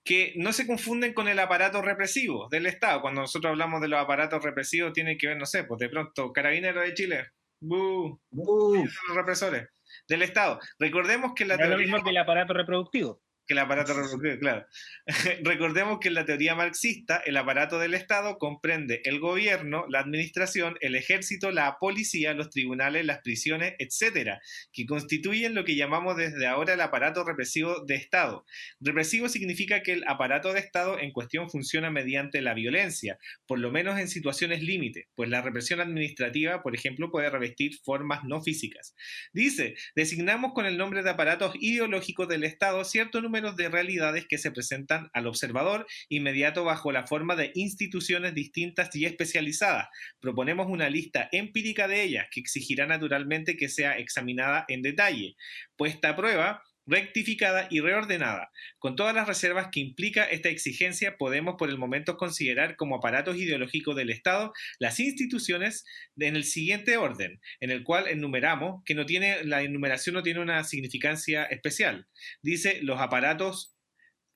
que 0.04 0.32
no 0.36 0.52
se 0.52 0.66
confunden 0.66 1.12
con 1.14 1.28
el 1.28 1.38
aparato 1.38 1.82
represivo 1.82 2.48
del 2.50 2.66
Estado. 2.66 3.00
Cuando 3.00 3.20
nosotros 3.20 3.50
hablamos 3.50 3.80
de 3.80 3.88
los 3.88 4.00
aparatos 4.00 4.42
represivos, 4.42 4.92
tiene 4.92 5.16
que 5.16 5.28
ver, 5.28 5.36
no 5.36 5.46
sé, 5.46 5.64
pues 5.64 5.78
de 5.78 5.88
pronto, 5.88 6.32
Carabineros 6.32 6.84
de 6.84 6.94
Chile, 6.94 7.26
¡bú! 7.60 8.18
Uh, 8.30 8.84
los 8.84 9.16
represores 9.16 9.68
del 10.06 10.22
Estado. 10.22 10.58
Recordemos 10.78 11.32
que 11.34 11.44
la 11.44 11.56
No 11.56 11.64
es 11.64 11.70
lo 11.70 11.76
teoría 11.76 11.92
mismo 11.92 12.04
que 12.04 12.10
el 12.10 12.16
aparato 12.18 12.54
reproductivo. 12.54 13.22
Que 13.48 13.54
el 13.54 13.60
aparato 13.60 13.94
reproductivo, 13.94 14.38
claro. 14.38 14.66
Recordemos 15.42 15.98
que 16.00 16.08
en 16.08 16.14
la 16.14 16.26
teoría 16.26 16.54
marxista, 16.54 17.16
el 17.24 17.36
aparato 17.38 17.78
del 17.78 17.94
Estado 17.94 18.36
comprende 18.36 19.00
el 19.04 19.20
gobierno, 19.20 19.86
la 19.88 20.00
administración, 20.00 20.76
el 20.80 20.94
ejército, 20.94 21.50
la 21.50 21.78
policía, 21.80 22.34
los 22.34 22.50
tribunales, 22.50 23.06
las 23.06 23.20
prisiones, 23.22 23.74
etcétera, 23.78 24.40
que 24.70 24.84
constituyen 24.84 25.54
lo 25.54 25.64
que 25.64 25.76
llamamos 25.76 26.18
desde 26.18 26.46
ahora 26.46 26.74
el 26.74 26.80
aparato 26.82 27.24
represivo 27.24 27.86
de 27.86 27.94
Estado. 27.94 28.44
Represivo 28.80 29.30
significa 29.30 29.82
que 29.82 29.92
el 29.92 30.04
aparato 30.06 30.52
de 30.52 30.60
Estado 30.60 30.98
en 30.98 31.12
cuestión 31.12 31.48
funciona 31.48 31.90
mediante 31.90 32.42
la 32.42 32.52
violencia, 32.52 33.18
por 33.46 33.58
lo 33.58 33.70
menos 33.70 33.98
en 33.98 34.08
situaciones 34.08 34.62
límite, 34.62 35.08
pues 35.14 35.30
la 35.30 35.40
represión 35.40 35.80
administrativa, 35.80 36.62
por 36.62 36.74
ejemplo, 36.74 37.10
puede 37.10 37.30
revestir 37.30 37.78
formas 37.82 38.24
no 38.24 38.42
físicas. 38.42 38.94
Dice, 39.32 39.74
designamos 39.96 40.52
con 40.52 40.66
el 40.66 40.76
nombre 40.76 41.02
de 41.02 41.10
aparatos 41.10 41.54
ideológicos 41.58 42.28
del 42.28 42.44
Estado 42.44 42.84
cierto 42.84 43.22
número 43.22 43.37
de 43.40 43.68
realidades 43.68 44.26
que 44.28 44.38
se 44.38 44.50
presentan 44.50 45.10
al 45.12 45.26
observador 45.26 45.86
inmediato 46.08 46.64
bajo 46.64 46.92
la 46.92 47.06
forma 47.06 47.36
de 47.36 47.52
instituciones 47.54 48.34
distintas 48.34 48.94
y 48.94 49.04
especializadas. 49.04 49.88
Proponemos 50.20 50.66
una 50.68 50.90
lista 50.90 51.28
empírica 51.32 51.88
de 51.88 52.02
ellas 52.02 52.26
que 52.30 52.40
exigirá 52.40 52.86
naturalmente 52.86 53.56
que 53.56 53.68
sea 53.68 53.98
examinada 53.98 54.64
en 54.68 54.82
detalle, 54.82 55.36
puesta 55.76 56.10
a 56.10 56.16
prueba 56.16 56.62
rectificada 56.88 57.68
y 57.70 57.80
reordenada. 57.80 58.50
Con 58.78 58.96
todas 58.96 59.14
las 59.14 59.28
reservas 59.28 59.68
que 59.70 59.80
implica 59.80 60.24
esta 60.24 60.48
exigencia, 60.48 61.16
podemos 61.18 61.56
por 61.58 61.68
el 61.68 61.78
momento 61.78 62.16
considerar 62.16 62.76
como 62.76 62.96
aparatos 62.96 63.36
ideológicos 63.36 63.94
del 63.94 64.10
Estado 64.10 64.52
las 64.78 64.98
instituciones 64.98 65.84
en 66.16 66.34
el 66.34 66.44
siguiente 66.44 66.96
orden, 66.96 67.40
en 67.60 67.70
el 67.70 67.84
cual 67.84 68.08
enumeramos, 68.08 68.82
que 68.84 68.94
no 68.94 69.04
tiene, 69.06 69.44
la 69.44 69.62
enumeración 69.62 70.14
no 70.14 70.22
tiene 70.22 70.40
una 70.40 70.64
significancia 70.64 71.44
especial. 71.44 72.08
Dice 72.42 72.80
los 72.82 73.00
aparatos 73.00 73.76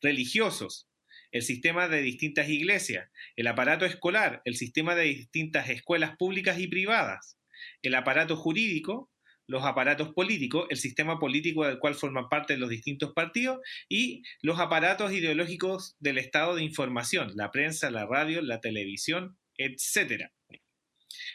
religiosos, 0.02 0.88
el 1.30 1.42
sistema 1.42 1.88
de 1.88 2.02
distintas 2.02 2.48
iglesias, 2.50 3.08
el 3.36 3.46
aparato 3.46 3.86
escolar, 3.86 4.42
el 4.44 4.56
sistema 4.56 4.94
de 4.94 5.04
distintas 5.04 5.70
escuelas 5.70 6.16
públicas 6.18 6.58
y 6.58 6.66
privadas, 6.66 7.38
el 7.80 7.94
aparato 7.94 8.36
jurídico, 8.36 9.10
los 9.46 9.64
aparatos 9.64 10.12
políticos, 10.14 10.66
el 10.70 10.76
sistema 10.76 11.18
político 11.18 11.64
del 11.64 11.78
cual 11.78 11.94
forman 11.94 12.28
parte 12.28 12.56
los 12.56 12.70
distintos 12.70 13.12
partidos 13.12 13.60
y 13.88 14.22
los 14.40 14.58
aparatos 14.60 15.12
ideológicos 15.12 15.96
del 16.00 16.18
estado 16.18 16.54
de 16.54 16.62
información, 16.62 17.32
la 17.34 17.50
prensa, 17.50 17.90
la 17.90 18.06
radio, 18.06 18.40
la 18.42 18.60
televisión, 18.60 19.36
etc. 19.56 20.30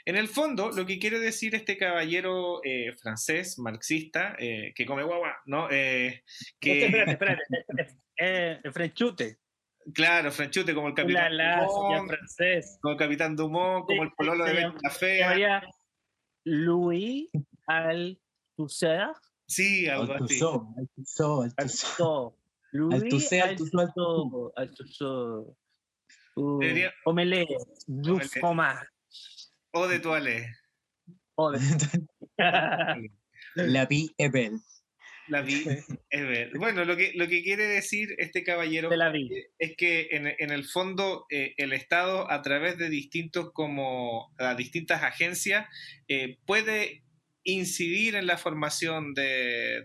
En 0.06 0.16
el 0.16 0.28
fondo, 0.28 0.72
lo 0.72 0.86
que 0.86 1.00
quiere 1.00 1.20
decir 1.20 1.54
este 1.54 1.78
caballero 1.78 2.62
eh, 2.64 2.94
francés, 2.94 3.60
marxista, 3.60 4.36
eh, 4.40 4.74
que 4.76 4.86
come 4.86 5.04
guagua, 5.04 5.38
¿no? 5.46 5.68
Eh, 5.70 6.24
que, 6.60 6.86
Espérate, 6.86 7.12
espérate. 7.12 7.44
espérate. 7.50 8.68
El 8.68 8.74
frenchute. 8.74 9.38
Claro, 9.94 10.32
franchute, 10.32 10.74
como 10.74 10.90
el 10.90 10.94
capitán 10.94 11.38
la, 11.38 11.64
Dumont, 11.64 12.10
francés. 12.10 12.78
como 12.82 12.94
el 12.94 12.98
capitán 13.00 13.36
Dumont, 13.36 13.86
como 13.86 14.04
el 14.04 14.12
pololo 14.12 14.44
de 14.44 14.54
la 14.54 14.90
Fea. 14.90 15.20
llamaría 15.20 15.64
Louis 16.44 17.30
Althusser. 17.68 19.08
Sí, 19.48 19.88
algo 19.88 20.14
así. 20.14 20.24
Altusó, 20.24 20.74
Altusó, 20.78 21.42
Altusó. 21.44 21.56
Althusser. 21.58 22.48
Louis 22.74 22.96
Althusser, 23.04 23.42
Althusser, 23.44 23.80
Althusser. 23.80 24.52
Althusser. 24.56 25.56
Uh, 26.36 26.60
Debería- 26.60 26.94
Omelette. 27.06 27.56
Du 27.88 28.14
Omelette. 28.14 28.40
fromage. 28.40 28.88
O 29.72 29.88
de 29.88 30.00
toilette. 30.00 30.48
Oh, 31.36 31.52
de- 31.52 31.60
La 33.56 33.86
vi 33.86 34.10
Ebel. 34.18 34.60
La 35.30 35.42
vi. 35.42 35.66
es 36.10 36.22
ver. 36.22 36.52
Bueno, 36.58 36.86
lo 36.86 36.96
que, 36.96 37.12
lo 37.16 37.28
que 37.28 37.44
quiere 37.44 37.66
decir 37.66 38.16
este 38.18 38.44
caballero 38.44 38.90
de 38.90 38.96
la 38.98 39.10
vi. 39.10 39.30
es 39.60 39.76
que 39.76 40.08
en, 40.12 40.28
en 40.40 40.52
el 40.52 40.64
fondo 40.64 41.26
eh, 41.30 41.54
el 41.58 41.74
Estado 41.74 42.32
a 42.32 42.42
través 42.42 42.78
de 42.78 42.90
distintos 42.90 43.52
como 43.52 44.32
a 44.38 44.56
distintas 44.56 45.04
agencias 45.04 45.68
eh, 46.08 46.38
puede 46.46 47.04
incidir 47.48 48.16
en 48.16 48.28
la 48.28 48.38
formación 48.38 49.14
de, 49.14 49.84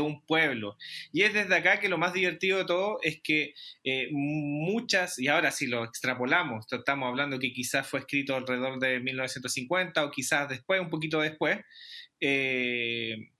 un 0.00 0.24
pueblo. 0.26 0.76
Y 1.12 1.22
es 1.22 1.32
desde 1.32 1.56
acá 1.56 1.80
que 1.80 1.88
lo 1.88 1.96
más 1.96 2.12
divertido 2.12 2.58
de 2.58 2.64
todo 2.66 2.98
es 3.02 3.20
que 3.22 3.54
eh, 3.82 4.08
muchas, 4.12 5.18
y 5.18 5.28
ahora 5.28 5.50
si 5.50 5.66
lo 5.66 5.84
extrapolamos, 5.84 6.66
estamos 6.70 7.08
hablando 7.08 7.38
que 7.38 7.52
quizás 7.52 7.86
fue 7.88 8.00
escrito 8.00 8.36
alrededor 8.36 8.78
de 8.78 9.00
1950 9.00 10.04
o 10.04 10.10
quizás 10.10 10.48
después, 10.50 10.80
un 10.80 10.90
poquito 10.90 11.20
después, 11.20 11.60
eh, 12.20 13.31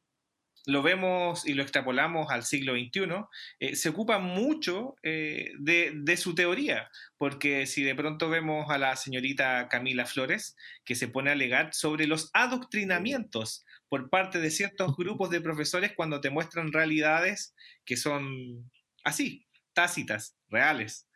lo 0.66 0.82
vemos 0.82 1.46
y 1.46 1.54
lo 1.54 1.62
extrapolamos 1.62 2.30
al 2.30 2.44
siglo 2.44 2.74
XXI, 2.74 3.24
eh, 3.58 3.76
se 3.76 3.88
ocupa 3.88 4.18
mucho 4.18 4.96
eh, 5.02 5.50
de, 5.58 5.92
de 5.94 6.16
su 6.16 6.34
teoría, 6.34 6.90
porque 7.16 7.66
si 7.66 7.82
de 7.82 7.94
pronto 7.94 8.28
vemos 8.28 8.70
a 8.70 8.78
la 8.78 8.96
señorita 8.96 9.68
Camila 9.68 10.06
Flores, 10.06 10.56
que 10.84 10.94
se 10.94 11.08
pone 11.08 11.30
a 11.30 11.34
alegar 11.34 11.74
sobre 11.74 12.06
los 12.06 12.30
adoctrinamientos 12.32 13.64
por 13.88 14.08
parte 14.08 14.40
de 14.40 14.50
ciertos 14.50 14.96
grupos 14.96 15.30
de 15.30 15.40
profesores 15.40 15.92
cuando 15.94 16.20
te 16.20 16.30
muestran 16.30 16.72
realidades 16.72 17.54
que 17.84 17.96
son 17.96 18.70
así, 19.04 19.46
tácitas, 19.74 20.36
reales. 20.48 21.08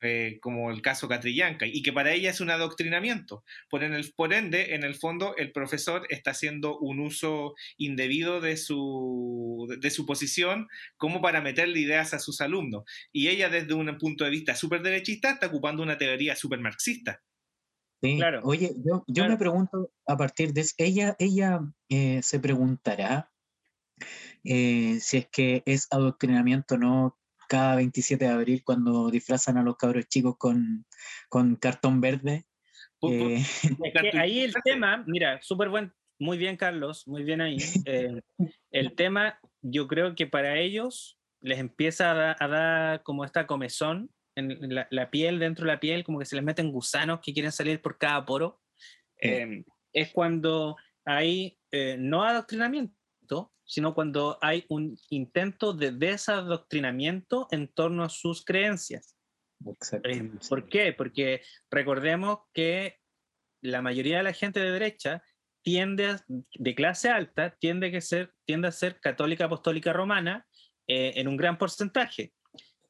Eh, 0.00 0.38
como 0.40 0.70
el 0.70 0.82
caso 0.82 1.08
Catrillanca, 1.08 1.66
y 1.66 1.82
que 1.82 1.92
para 1.92 2.12
ella 2.12 2.30
es 2.30 2.40
un 2.40 2.50
adoctrinamiento. 2.50 3.44
Por, 3.68 3.84
en 3.84 3.94
el, 3.94 4.12
por 4.14 4.32
ende, 4.32 4.74
en 4.74 4.84
el 4.84 4.94
fondo, 4.94 5.36
el 5.36 5.52
profesor 5.52 6.06
está 6.10 6.32
haciendo 6.32 6.78
un 6.78 7.00
uso 7.00 7.54
indebido 7.76 8.40
de 8.40 8.56
su, 8.56 9.66
de 9.80 9.90
su 9.90 10.06
posición 10.06 10.68
como 10.96 11.20
para 11.20 11.40
meterle 11.40 11.80
ideas 11.80 12.14
a 12.14 12.18
sus 12.18 12.40
alumnos. 12.40 12.84
Y 13.12 13.28
ella, 13.28 13.48
desde 13.48 13.74
un 13.74 13.96
punto 13.98 14.24
de 14.24 14.30
vista 14.30 14.54
súper 14.54 14.82
derechista, 14.82 15.30
está 15.30 15.46
ocupando 15.48 15.82
una 15.82 15.98
teoría 15.98 16.36
súper 16.36 16.60
marxista. 16.60 17.22
Sí. 18.02 18.16
Claro. 18.16 18.40
Oye, 18.44 18.72
yo, 18.78 19.04
yo 19.06 19.24
Claro. 19.24 19.30
me 19.32 19.36
pregunto 19.38 19.92
a 20.06 20.16
partir 20.16 20.52
de 20.54 20.62
eso, 20.62 20.74
ella, 20.78 21.16
ella 21.18 21.60
eh, 21.90 22.20
se 22.22 22.40
preguntará 22.40 23.30
eh, 24.42 24.98
si 25.00 25.18
es 25.18 25.28
que 25.28 25.62
es 25.66 25.86
adoctrinamiento 25.90 26.76
o 26.76 26.78
no 26.78 27.19
cada 27.50 27.74
27 27.74 28.24
de 28.26 28.30
abril 28.30 28.62
cuando 28.64 29.10
disfrazan 29.10 29.58
a 29.58 29.64
los 29.64 29.76
cabros 29.76 30.06
chicos 30.08 30.36
con, 30.38 30.86
con 31.28 31.56
cartón 31.56 32.00
verde. 32.00 32.44
Por- 33.00 33.18
por- 33.18 33.30
eh, 33.32 33.42
Es 33.84 34.00
que 34.00 34.18
ahí 34.18 34.40
el 34.40 34.54
tema, 34.64 35.02
mira, 35.08 35.40
súper 35.42 35.68
buen, 35.68 35.92
muy 36.20 36.38
bien 36.38 36.56
Carlos, 36.56 37.08
muy 37.08 37.24
bien 37.24 37.40
ahí. 37.40 37.56
Eh, 37.86 38.20
el 38.70 38.94
tema, 38.94 39.40
yo 39.62 39.88
creo 39.88 40.14
que 40.14 40.28
para 40.28 40.58
ellos 40.58 41.18
les 41.40 41.58
empieza 41.58 42.12
a, 42.12 42.14
da- 42.14 42.36
a 42.38 42.46
dar 42.48 43.02
como 43.02 43.24
esta 43.24 43.46
comezón 43.48 44.10
en 44.36 44.72
la, 44.74 44.86
la 44.90 45.10
piel, 45.10 45.40
dentro 45.40 45.66
de 45.66 45.72
la 45.72 45.80
piel, 45.80 46.04
como 46.04 46.20
que 46.20 46.24
se 46.26 46.36
les 46.36 46.44
meten 46.44 46.70
gusanos 46.70 47.18
que 47.20 47.32
quieren 47.32 47.50
salir 47.50 47.82
por 47.82 47.98
cada 47.98 48.24
poro. 48.24 48.60
Eh, 49.20 49.64
es 49.92 50.12
cuando 50.12 50.76
hay 51.04 51.58
eh, 51.72 51.96
no 51.98 52.22
adoctrinamiento, 52.22 52.94
sino 53.70 53.94
cuando 53.94 54.36
hay 54.42 54.64
un 54.68 54.96
intento 55.10 55.72
de 55.72 55.92
desadoctrinamiento 55.92 57.46
en 57.52 57.68
torno 57.68 58.02
a 58.02 58.08
sus 58.08 58.44
creencias. 58.44 59.16
exacto, 59.64 60.08
Eh. 60.08 60.30
¿Por 60.48 60.68
qué? 60.68 60.92
Porque 60.92 61.42
recordemos 61.70 62.40
que 62.52 62.96
la 63.62 63.80
mayoría 63.80 64.16
de 64.18 64.22
la 64.24 64.32
gente 64.32 64.58
de 64.58 64.72
derecha 64.72 65.22
tiende 65.62 66.06
a- 66.06 66.24
de 66.28 66.74
clase 66.74 67.10
alta 67.10 67.54
tiende, 67.60 67.90
que 67.92 68.00
ser, 68.00 68.32
tiende 68.46 68.68
a 68.68 68.72
ser 68.72 68.98
católica 69.00 69.44
apostólica 69.44 69.92
romana 69.92 70.46
eh, 70.88 71.12
en 71.16 71.28
un 71.28 71.36
gran 71.36 71.56
porcentaje. 71.56 72.32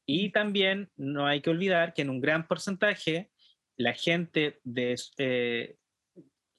Y 0.07 0.31
también 0.33 0.91
no 0.97 1.27
hay 1.27 1.43
que 1.43 1.51
olvidar 1.51 1.93
que 1.93 2.03
en 2.03 2.11
un 2.11 2.21
gran 2.21 2.47
porcentaje 2.49 3.31
la 3.77 3.93
gente 3.93 4.61
de 4.65 4.95
eh, 5.19 5.77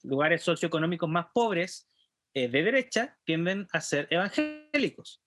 lugares 0.03 0.43
socioeconómicos 0.43 1.09
más 1.09 1.27
pobres 1.33 1.87
eh, 2.33 2.47
de 2.47 2.63
derecha 2.63 3.17
tienden 3.25 3.67
a 3.71 3.81
ser 3.81 4.07
evangélicos. 4.09 5.21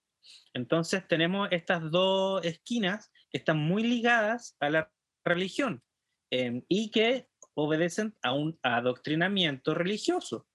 Entonces 0.54 1.06
tenemos 1.06 1.48
estas 1.50 1.90
dos 1.90 2.44
esquinas 2.44 3.10
que 3.30 3.38
están 3.38 3.58
muy 3.58 3.82
ligadas 3.82 4.56
a 4.60 4.70
la 4.70 4.92
religión 5.24 5.82
eh, 6.30 6.62
y 6.68 6.90
que 6.90 7.28
obedecen 7.54 8.16
a 8.22 8.32
un 8.32 8.58
adoctrinamiento 8.62 9.74
religioso. 9.74 10.46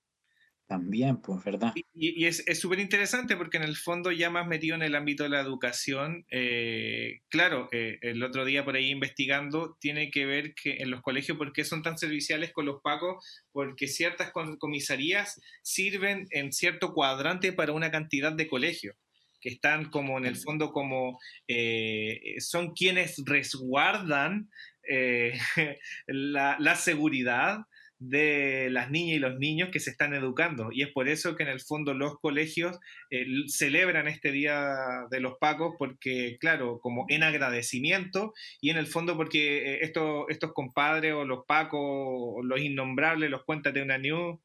También, 0.70 1.18
pues, 1.20 1.44
¿verdad? 1.44 1.74
Y, 1.76 1.84
y 1.96 2.28
es 2.28 2.46
súper 2.60 2.80
interesante 2.80 3.36
porque 3.36 3.58
en 3.58 3.64
el 3.64 3.76
fondo 3.76 4.12
ya 4.12 4.30
más 4.30 4.46
metido 4.46 4.76
en 4.76 4.84
el 4.84 4.94
ámbito 4.94 5.24
de 5.24 5.30
la 5.30 5.40
educación, 5.40 6.28
eh, 6.30 7.22
claro, 7.28 7.70
eh, 7.72 7.98
el 8.04 8.22
otro 8.22 8.46
día 8.46 8.64
por 8.64 8.76
ahí 8.76 8.92
investigando, 8.92 9.80
tiene 9.82 10.12
que 10.12 10.28
ver 10.28 10.54
que 10.54 10.78
en 10.78 10.92
los 10.92 11.02
colegios, 11.02 11.40
¿por 11.40 11.54
qué 11.54 11.66
son 11.66 11.82
tan 11.82 11.98
serviciales 11.98 12.54
con 12.54 12.68
los 12.68 12.84
pacos? 12.84 13.26
Porque 13.52 13.88
ciertas 13.88 14.32
comisarías 14.60 15.42
sirven 15.64 16.28
en 16.30 16.54
cierto 16.54 16.94
cuadrante 16.94 17.52
para 17.52 17.74
una 17.74 17.90
cantidad 17.90 18.32
de 18.32 18.48
colegios 18.48 18.96
que 19.42 19.50
están 19.50 19.90
como 19.90 20.20
en 20.20 20.26
el 20.26 20.36
fondo 20.36 20.72
como 20.72 21.18
eh, 21.48 22.36
son 22.40 22.74
quienes 22.74 23.16
resguardan 23.26 24.50
eh, 24.88 25.40
la, 26.08 26.58
la 26.60 26.76
seguridad 26.76 27.60
de 28.00 28.70
las 28.72 28.90
niñas 28.90 29.18
y 29.18 29.20
los 29.20 29.38
niños 29.38 29.70
que 29.72 29.82
se 29.82 29.90
están 29.92 30.14
educando. 30.14 30.70
Y 30.72 30.84
es 30.84 30.90
por 30.90 31.10
eso 31.10 31.36
que 31.36 31.44
en 31.44 31.50
el 31.50 31.60
fondo 31.60 31.94
los 31.94 32.18
colegios 32.20 32.80
eh, 33.10 33.26
celebran 33.48 34.08
este 34.08 34.32
Día 34.32 35.06
de 35.12 35.20
los 35.20 35.38
Pacos, 35.38 35.76
porque, 35.78 36.38
claro, 36.40 36.80
como 36.80 37.06
en 37.10 37.24
agradecimiento 37.24 38.34
y 38.62 38.70
en 38.70 38.78
el 38.78 38.88
fondo 38.88 39.18
porque 39.18 39.58
eh, 39.76 39.80
estos, 39.82 40.26
estos 40.30 40.54
compadres 40.54 41.14
o 41.14 41.26
los 41.26 41.46
Pacos, 41.46 41.80
o 41.82 42.42
los 42.42 42.60
innombrables, 42.62 43.30
los 43.30 43.44
cuentas 43.44 43.74
de 43.74 43.82
una 43.82 43.98
New, 43.98 44.42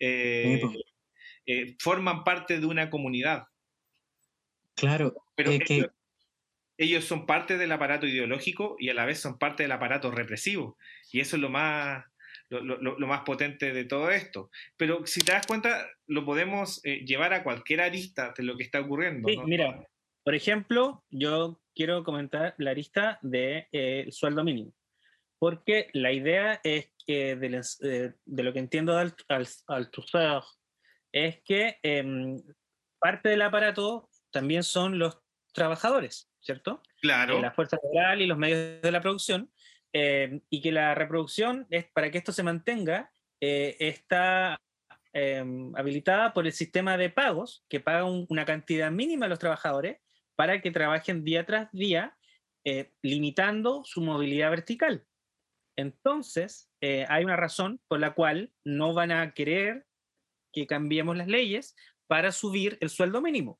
eh, 0.00 0.60
pues. 0.60 1.76
forman 1.78 2.24
parte 2.24 2.58
de 2.58 2.66
una 2.66 2.90
comunidad. 2.90 3.44
Claro, 4.74 5.14
Pero 5.36 5.50
que- 5.52 5.74
ellos, 5.74 5.90
ellos 6.76 7.04
son 7.04 7.26
parte 7.26 7.58
del 7.58 7.72
aparato 7.72 8.06
ideológico 8.06 8.76
y 8.78 8.88
a 8.88 8.94
la 8.94 9.04
vez 9.04 9.20
son 9.20 9.38
parte 9.38 9.62
del 9.64 9.72
aparato 9.72 10.10
represivo. 10.10 10.78
Y 11.12 11.20
eso 11.20 11.36
es 11.36 11.42
lo 11.42 11.48
más, 11.50 12.04
lo, 12.50 12.60
lo- 12.62 12.98
lo 12.98 13.06
más 13.06 13.22
potente 13.22 13.72
de 13.72 13.84
todo 13.84 14.10
esto. 14.10 14.50
Pero 14.76 15.06
si 15.06 15.20
te 15.20 15.32
das 15.32 15.46
cuenta, 15.46 15.86
lo 16.06 16.24
podemos 16.24 16.80
eh, 16.84 17.04
llevar 17.04 17.32
a 17.32 17.42
cualquier 17.42 17.80
arista 17.80 18.32
de 18.36 18.42
lo 18.44 18.56
que 18.56 18.62
está 18.64 18.80
ocurriendo. 18.80 19.28
Sí, 19.28 19.36
¿no? 19.36 19.44
mira, 19.44 19.86
por 20.24 20.34
ejemplo, 20.34 21.04
yo 21.10 21.60
quiero 21.74 22.04
comentar 22.04 22.54
la 22.58 22.70
arista 22.70 23.18
del 23.22 23.66
de, 23.72 24.02
el 24.04 24.12
sueldo 24.12 24.44
mínimo, 24.44 24.72
porque 25.38 25.88
la 25.92 26.12
idea 26.12 26.60
es 26.64 26.90
que, 27.06 27.36
de, 27.36 27.62
eh, 27.82 28.12
de 28.24 28.42
lo 28.42 28.52
que 28.52 28.58
entiendo 28.58 28.94
de 28.96 29.04
Alt- 29.04 29.24
Alt- 29.28 29.64
Althusser, 29.68 30.42
es 31.12 31.40
que 31.44 31.78
em, 31.82 32.36
parte 32.98 33.28
del 33.30 33.42
aparato 33.42 34.10
también 34.30 34.62
son 34.62 34.98
los 34.98 35.18
trabajadores, 35.54 36.30
¿cierto? 36.40 36.82
Claro. 37.00 37.38
eh, 37.38 37.42
la 37.42 37.52
fuerza 37.52 37.78
laboral 37.82 38.20
y 38.20 38.26
los 38.26 38.36
medios 38.36 38.82
de 38.82 38.92
la 38.92 39.00
producción, 39.00 39.50
eh, 39.92 40.40
y 40.50 40.60
que 40.60 40.72
la 40.72 40.94
reproducción, 40.94 41.66
es, 41.70 41.86
para 41.92 42.10
que 42.10 42.18
esto 42.18 42.32
se 42.32 42.42
mantenga, 42.42 43.10
eh, 43.40 43.76
está 43.80 44.60
eh, 45.14 45.44
habilitada 45.74 46.32
por 46.32 46.46
el 46.46 46.52
sistema 46.52 46.96
de 46.96 47.10
pagos, 47.10 47.64
que 47.68 47.80
paga 47.80 48.04
un- 48.04 48.26
una 48.28 48.44
cantidad 48.44 48.90
mínima 48.90 49.26
a 49.26 49.28
los 49.28 49.38
trabajadores 49.38 49.98
para 50.36 50.60
que 50.60 50.70
trabajen 50.70 51.24
día 51.24 51.44
tras 51.46 51.70
día, 51.72 52.14
limitando 53.02 53.82
su 53.84 54.02
movilidad 54.02 54.50
vertical. 54.50 55.06
Entonces, 55.76 56.70
hay 56.82 57.24
una 57.24 57.36
razón 57.36 57.80
por 57.88 57.98
la 57.98 58.12
cual 58.12 58.52
no 58.62 58.92
van 58.92 59.10
a 59.10 59.32
querer 59.32 59.86
que 60.52 60.66
cambiemos 60.66 61.16
las 61.16 61.28
leyes 61.28 61.74
para 62.06 62.30
subir 62.30 62.76
el 62.82 62.90
sueldo 62.90 63.22
mínimo, 63.22 63.58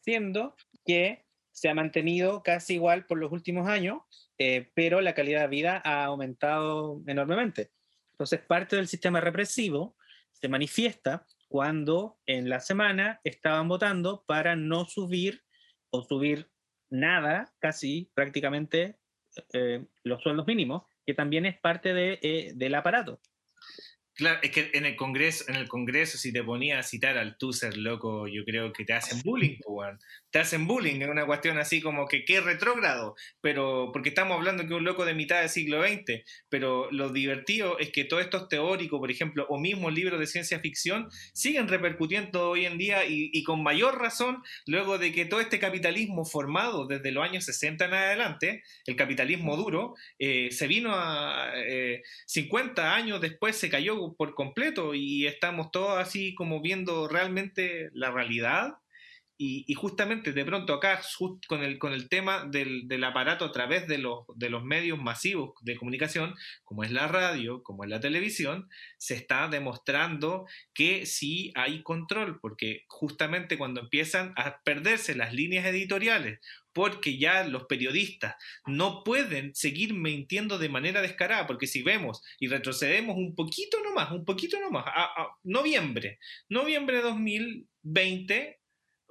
siendo 0.00 0.56
que 0.84 1.26
se 1.60 1.68
ha 1.68 1.74
mantenido 1.74 2.42
casi 2.42 2.76
igual 2.76 3.04
por 3.04 3.18
los 3.18 3.30
últimos 3.32 3.68
años, 3.68 3.98
eh, 4.38 4.70
pero 4.72 5.02
la 5.02 5.12
calidad 5.12 5.42
de 5.42 5.48
vida 5.48 5.82
ha 5.84 6.04
aumentado 6.04 7.02
enormemente. 7.06 7.70
Entonces, 8.12 8.40
parte 8.40 8.76
del 8.76 8.88
sistema 8.88 9.20
represivo 9.20 9.94
se 10.32 10.48
manifiesta 10.48 11.26
cuando 11.48 12.16
en 12.24 12.48
la 12.48 12.60
semana 12.60 13.20
estaban 13.24 13.68
votando 13.68 14.24
para 14.26 14.56
no 14.56 14.86
subir 14.86 15.42
o 15.90 16.02
subir 16.02 16.50
nada, 16.88 17.52
casi 17.58 18.10
prácticamente, 18.14 18.96
eh, 19.52 19.84
los 20.02 20.22
sueldos 20.22 20.46
mínimos, 20.46 20.84
que 21.04 21.12
también 21.12 21.44
es 21.44 21.60
parte 21.60 21.92
de, 21.92 22.18
eh, 22.22 22.52
del 22.54 22.74
aparato. 22.74 23.20
Claro, 24.20 24.38
es 24.42 24.50
que 24.50 24.70
en 24.74 24.84
el 24.84 24.96
Congreso, 24.96 25.44
en 25.48 25.54
el 25.54 25.66
Congreso, 25.66 26.18
si 26.18 26.30
te 26.30 26.44
ponías 26.44 26.78
a 26.78 26.86
citar 26.86 27.16
al 27.16 27.38
Tusser, 27.38 27.78
loco, 27.78 28.28
yo 28.28 28.44
creo 28.44 28.70
que 28.70 28.84
te 28.84 28.92
hacen 28.92 29.22
bullying, 29.24 29.56
weón. 29.64 29.98
Te 30.28 30.38
hacen 30.38 30.66
bullying, 30.66 31.00
es 31.00 31.08
una 31.08 31.24
cuestión 31.24 31.56
así 31.56 31.80
como 31.80 32.06
que 32.06 32.26
qué 32.26 32.42
retrógrado, 32.42 33.14
pero 33.40 33.88
porque 33.94 34.10
estamos 34.10 34.36
hablando 34.36 34.68
que 34.68 34.74
un 34.74 34.84
loco 34.84 35.06
de 35.06 35.14
mitad 35.14 35.40
del 35.40 35.48
siglo 35.48 35.82
XX, 35.82 36.22
pero 36.50 36.90
lo 36.92 37.08
divertido 37.08 37.78
es 37.78 37.92
que 37.92 38.04
todos 38.04 38.22
estos 38.22 38.48
teóricos, 38.50 39.00
por 39.00 39.10
ejemplo, 39.10 39.46
o 39.48 39.58
mismo 39.58 39.90
libros 39.90 40.20
de 40.20 40.26
ciencia 40.26 40.60
ficción, 40.60 41.08
siguen 41.32 41.66
repercutiendo 41.68 42.50
hoy 42.50 42.66
en 42.66 42.76
día 42.76 43.06
y, 43.06 43.30
y 43.32 43.42
con 43.42 43.62
mayor 43.62 43.98
razón 43.98 44.42
luego 44.66 44.98
de 44.98 45.12
que 45.12 45.24
todo 45.24 45.40
este 45.40 45.58
capitalismo 45.58 46.26
formado 46.26 46.86
desde 46.86 47.10
los 47.10 47.24
años 47.24 47.46
60 47.46 47.86
en 47.86 47.94
adelante, 47.94 48.62
el 48.84 48.96
capitalismo 48.96 49.56
duro, 49.56 49.94
eh, 50.18 50.50
se 50.50 50.66
vino 50.66 50.92
a 50.94 51.52
eh, 51.56 52.02
50 52.26 52.94
años 52.94 53.22
después, 53.22 53.56
se 53.56 53.70
cayó 53.70 54.09
por 54.16 54.34
completo 54.34 54.94
y 54.94 55.26
estamos 55.26 55.70
todos 55.70 55.98
así 55.98 56.34
como 56.34 56.60
viendo 56.60 57.08
realmente 57.08 57.90
la 57.92 58.10
realidad. 58.10 58.78
Y, 59.42 59.72
justamente 59.72 60.34
de 60.34 60.44
pronto 60.44 60.74
acá, 60.74 61.00
con, 61.48 61.62
el, 61.62 61.78
con 61.78 61.94
el 61.94 62.10
tema 62.10 62.44
del, 62.44 62.86
del 62.86 63.02
aparato 63.04 63.46
a 63.46 63.52
través 63.52 63.88
de 63.88 63.96
los, 63.96 64.26
de 64.34 64.50
los 64.50 64.62
medios 64.62 64.98
masivos 64.98 65.54
de 65.62 65.78
comunicación, 65.78 66.34
como 66.62 66.84
es 66.84 66.90
la 66.90 67.08
radio, 67.08 67.62
como 67.62 67.84
es 67.84 67.88
la 67.88 68.00
televisión, 68.00 68.68
se 68.98 69.14
está 69.14 69.48
demostrando 69.48 70.46
que 70.74 71.06
sí 71.06 71.52
hay 71.54 71.82
control, 71.82 72.38
porque 72.38 72.84
justamente 72.86 73.56
cuando 73.56 73.80
empiezan 73.80 74.34
a 74.36 74.60
perderse 74.62 75.14
las 75.14 75.32
líneas 75.32 75.64
editoriales, 75.64 76.40
porque 76.74 77.16
ya 77.16 77.42
los 77.44 77.64
periodistas 77.64 78.34
no 78.66 79.02
pueden 79.04 79.54
seguir 79.54 79.94
mintiendo 79.94 80.58
de 80.58 80.68
manera 80.68 81.00
descarada, 81.00 81.46
porque 81.46 81.66
si 81.66 81.82
vemos 81.82 82.22
y 82.38 82.48
retrocedemos 82.48 83.16
un 83.16 83.34
poquito 83.34 83.82
nomás, 83.82 84.10
un 84.10 84.26
poquito 84.26 84.60
nomás, 84.60 84.84
a, 84.86 85.04
a 85.04 85.28
noviembre, 85.44 86.18
noviembre 86.50 86.98
de 86.98 87.02
2020, 87.04 88.59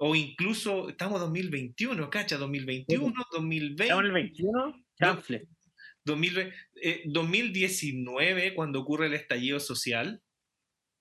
o 0.02 0.14
incluso 0.16 0.88
estamos 0.88 1.16
en 1.16 1.20
2021, 1.26 2.10
cacha, 2.10 2.38
2021, 2.38 3.14
2020. 3.32 3.82
¿Estamos 3.84 4.02
en 4.04 4.06
el 4.08 4.12
21? 4.14 4.84
Chanfle. 4.98 5.48
2000, 6.04 6.52
eh, 6.82 7.02
2019, 7.06 8.54
cuando 8.54 8.80
ocurre 8.80 9.06
el 9.06 9.14
estallido 9.14 9.60
social, 9.60 10.22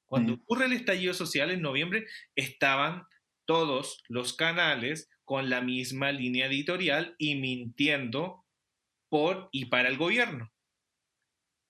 cuando 0.05 0.33
Mm. 0.33 0.41
ocurre 0.41 0.65
el 0.65 0.73
estallido 0.73 1.13
social 1.13 1.51
en 1.51 1.61
noviembre, 1.61 2.07
estaban 2.35 3.03
todos 3.45 4.03
los 4.09 4.33
canales 4.33 5.09
con 5.23 5.49
la 5.49 5.61
misma 5.61 6.11
línea 6.11 6.47
editorial 6.47 7.15
y 7.17 7.35
mintiendo 7.35 8.45
por 9.09 9.49
y 9.51 9.65
para 9.65 9.89
el 9.89 9.97
gobierno. 9.97 10.51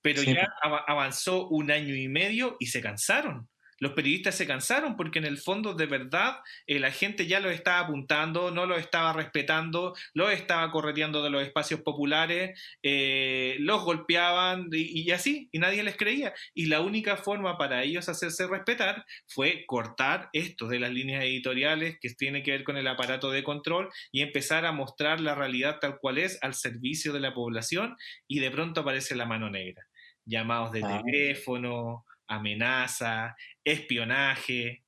Pero 0.02 0.22
Sí. 0.22 0.34
ya 0.34 0.48
av- 0.63 0.84
avanzó 0.88 1.48
un 1.50 1.72
año 1.72 1.96
y 1.96 2.08
medio 2.08 2.56
y 2.60 2.68
se 2.68 2.82
cansaron. 2.82 3.50
Los 3.80 3.94
periodistas 3.94 4.36
se 4.36 4.46
cansaron 4.48 4.96
porque 4.96 5.20
en 5.20 5.26
el 5.26 5.38
fondo 5.38 5.74
de 5.74 5.86
verdad 5.86 6.38
eh, 6.68 6.80
la 6.80 6.92
gente 6.92 7.28
ya 7.28 7.39
los 7.39 7.52
estaba 7.54 7.80
apuntando, 7.80 8.52
no 8.52 8.65
los 8.65 8.80
estaba 8.80 9.13
respetando, 9.13 9.94
los 10.13 10.32
estaba 10.32 10.72
correteando 10.72 11.24
de 11.24 11.30
los 11.30 11.42
espacios 11.44 11.82
populares, 11.82 12.60
eh, 12.84 13.56
los 13.60 13.84
golpeaban 13.84 14.68
y, 14.72 15.02
y 15.02 15.12
así, 15.12 15.50
y 15.52 15.60
nadie 15.60 15.84
les 15.84 15.98
creía. 15.98 16.34
Y 16.54 16.65
la 16.65 16.82
única 16.82 17.18
forma 17.18 17.58
para 17.58 17.84
ellos 17.84 18.10
hacerse 18.10 18.48
respetar 18.48 19.06
fue 19.28 19.63
cortar 19.68 20.30
esto 20.34 20.68
de 20.68 20.80
las 20.80 20.92
líneas 20.92 21.24
editoriales 21.24 21.98
que 22.02 22.10
tiene 22.10 22.44
que 22.44 22.52
ver 22.52 22.63
con 22.63 22.78
el 22.78 22.88
aparato 22.88 23.32
de 23.32 23.44
control 23.44 23.89
y 24.12 24.22
empezar 24.22 24.65
a 24.65 24.72
mostrar 24.72 25.20
la 25.22 25.36
realidad 25.36 25.80
tal 25.80 25.98
cual 26.00 26.18
es 26.18 26.38
al 26.42 26.54
servicio 26.54 27.13
de 27.13 27.20
la 27.20 27.34
población 27.34 27.96
y 28.28 28.39
de 28.39 28.52
pronto 28.52 28.82
aparece 28.82 29.15
la 29.15 29.26
mano 29.26 29.50
negra. 29.50 29.86
Llamados 30.26 30.72
de 30.72 30.82
Ah. 30.84 31.02
teléfono, 31.04 32.06
amenaza, 32.30 33.36
espionaje. 33.63 34.84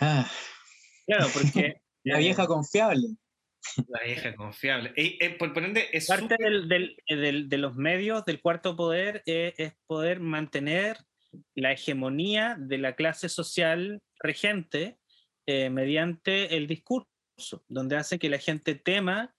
Ah, 0.00 0.30
Claro, 1.06 1.26
porque 1.32 1.80
la 2.04 2.18
vieja 2.18 2.46
confiable. 2.46 3.08
La 3.88 4.04
vieja 4.04 4.34
confiable. 4.36 4.92
Eh, 4.96 5.16
eh, 5.20 5.30
por, 5.30 5.52
por 5.52 5.64
ende, 5.64 5.88
es 5.92 6.06
parte 6.06 6.36
del, 6.38 6.68
del- 6.68 6.96
del- 7.08 7.48
de 7.48 7.58
los 7.58 7.74
medios 7.74 8.24
del 8.24 8.40
cuarto 8.40 8.76
poder 8.76 9.22
eh, 9.26 9.54
es 9.56 9.72
poder 9.86 10.20
mantener 10.20 10.98
la 11.54 11.72
hegemonía 11.72 12.56
de 12.58 12.78
la 12.78 12.94
clase 12.94 13.28
social 13.28 14.00
regente 14.20 14.98
eh, 15.46 15.70
mediante 15.70 16.56
el 16.56 16.66
discurso, 16.66 17.06
donde 17.68 17.96
hace 17.96 18.18
que 18.18 18.28
la 18.28 18.38
gente 18.38 18.74
tema 18.74 19.34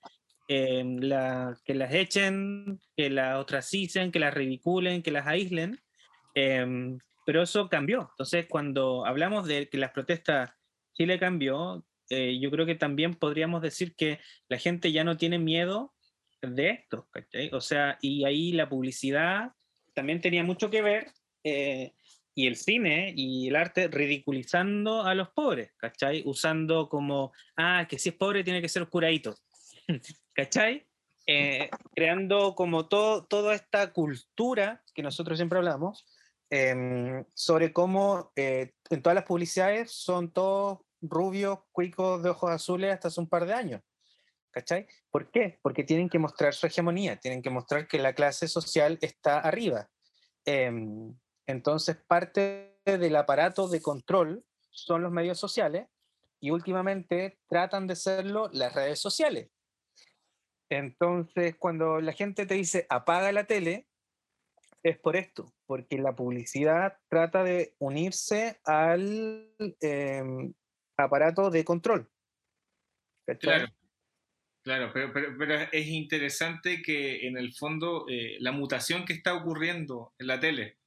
eh, 0.49 0.83
la- 0.99 1.55
que 1.63 1.73
las 1.75 1.93
echen, 1.93 2.79
que 2.97 3.09
las 3.09 3.37
ostracicen, 3.37 4.11
que 4.11 4.19
las 4.19 4.33
ridiculen, 4.33 5.01
que 5.03 5.11
las 5.11 5.27
aíslen. 5.27 5.79
eh, 6.35 6.97
pero 7.25 7.43
eso 7.43 7.69
cambió. 7.69 8.07
Entonces, 8.13 8.47
cuando 8.49 9.05
hablamos 9.05 9.45
de 9.47 9.69
que 9.69 9.77
las 9.77 9.91
protestas 9.91 10.49
Chile 10.93 11.19
cambió, 11.19 11.85
eh, 12.09 12.39
yo 12.41 12.49
creo 12.49 12.65
que 12.65 12.73
también 12.75 13.13
podríamos 13.13 13.61
decir 13.61 13.95
que 13.95 14.19
la 14.47 14.57
gente 14.57 14.91
ya 14.91 15.03
no 15.03 15.15
tiene 15.15 15.37
miedo 15.37 15.93
de 16.41 16.69
esto, 16.71 17.07
¿cachai? 17.11 17.51
O 17.53 17.61
sea, 17.61 17.99
y 18.01 18.25
ahí 18.25 18.51
la 18.53 18.67
publicidad 18.67 19.51
también 19.93 20.21
tenía 20.21 20.43
mucho 20.43 20.71
que 20.71 20.81
ver, 20.81 21.11
eh, 21.43 21.93
y 22.33 22.47
el 22.47 22.55
cine 22.55 23.13
y 23.15 23.49
el 23.49 23.55
arte 23.57 23.89
ridiculizando 23.89 25.03
a 25.03 25.13
los 25.13 25.29
pobres, 25.29 25.71
¿cachai? 25.77 26.23
Usando 26.25 26.89
como, 26.89 27.31
ah, 27.57 27.85
que 27.87 27.99
si 27.99 28.09
es 28.09 28.15
pobre 28.15 28.43
tiene 28.43 28.61
que 28.61 28.69
ser 28.69 28.81
oscuradito, 28.83 29.35
¿cachai? 30.39 30.87
Eh, 31.27 31.69
creando 31.93 32.55
como 32.55 32.87
todo, 32.87 33.25
toda 33.25 33.53
esta 33.53 33.91
cultura 33.91 34.81
que 34.93 35.03
nosotros 35.03 35.37
siempre 35.37 35.57
hablamos, 35.57 36.05
em, 36.49 37.25
sobre 37.33 37.73
cómo 37.73 38.31
eh, 38.37 38.71
en 38.89 39.01
todas 39.01 39.15
las 39.15 39.25
publicidades 39.25 39.91
son 39.91 40.31
todos 40.31 40.79
rubios, 41.01 41.59
cuicos 41.73 42.23
de 42.23 42.29
ojos 42.29 42.51
azules 42.51 42.93
hasta 42.93 43.09
hace 43.09 43.19
un 43.19 43.27
par 43.27 43.45
de 43.45 43.53
años. 43.53 43.81
¿Cachai? 44.51 44.87
¿Por 45.11 45.29
qué? 45.29 45.59
Porque 45.61 45.83
tienen 45.83 46.07
que 46.07 46.19
mostrar 46.19 46.53
su 46.53 46.65
hegemonía, 46.67 47.17
tienen 47.17 47.41
que 47.41 47.49
mostrar 47.49 47.85
que 47.89 47.99
la 47.99 48.13
clase 48.13 48.47
social 48.47 48.97
está 49.01 49.39
arriba. 49.39 49.89
Em, 50.45 51.13
entonces, 51.47 51.97
parte 52.07 52.79
del 52.85 53.15
aparato 53.17 53.67
de 53.67 53.81
control 53.81 54.45
son 54.71 55.03
los 55.03 55.11
medios 55.11 55.37
sociales 55.37 55.87
y 56.39 56.51
últimamente 56.51 57.39
tratan 57.49 57.87
de 57.87 57.97
serlo 57.97 58.49
las 58.53 58.73
redes 58.73 58.99
sociales. 58.99 59.49
Entonces, 60.69 61.55
cuando 61.57 61.99
la 61.99 62.13
gente 62.13 62.45
te 62.45 62.53
dice 62.53 62.85
apaga 62.89 63.31
la 63.31 63.45
tele, 63.45 63.87
es 64.83 64.97
por 64.97 65.15
esto, 65.15 65.53
porque 65.65 65.97
la 65.97 66.15
publicidad 66.15 66.97
trata 67.09 67.43
de 67.43 67.75
unirse 67.79 68.59
al 68.63 69.51
em, 69.81 70.53
aparato 70.97 71.49
de 71.49 71.65
control. 71.65 72.09
Claro, 73.39 73.67
claro, 74.63 74.91
pero, 74.93 75.13
pero, 75.13 75.35
pero 75.37 75.53
es 75.71 75.87
interesante 75.87 76.81
que 76.81 77.27
en 77.27 77.37
el 77.37 77.53
fondo 77.53 78.05
eh, 78.09 78.37
la 78.39 78.51
mutación 78.51 79.05
que 79.05 79.13
está 79.13 79.35
ocurriendo 79.35 80.13
en 80.17 80.27
la 80.27 80.39
tele, 80.39 80.78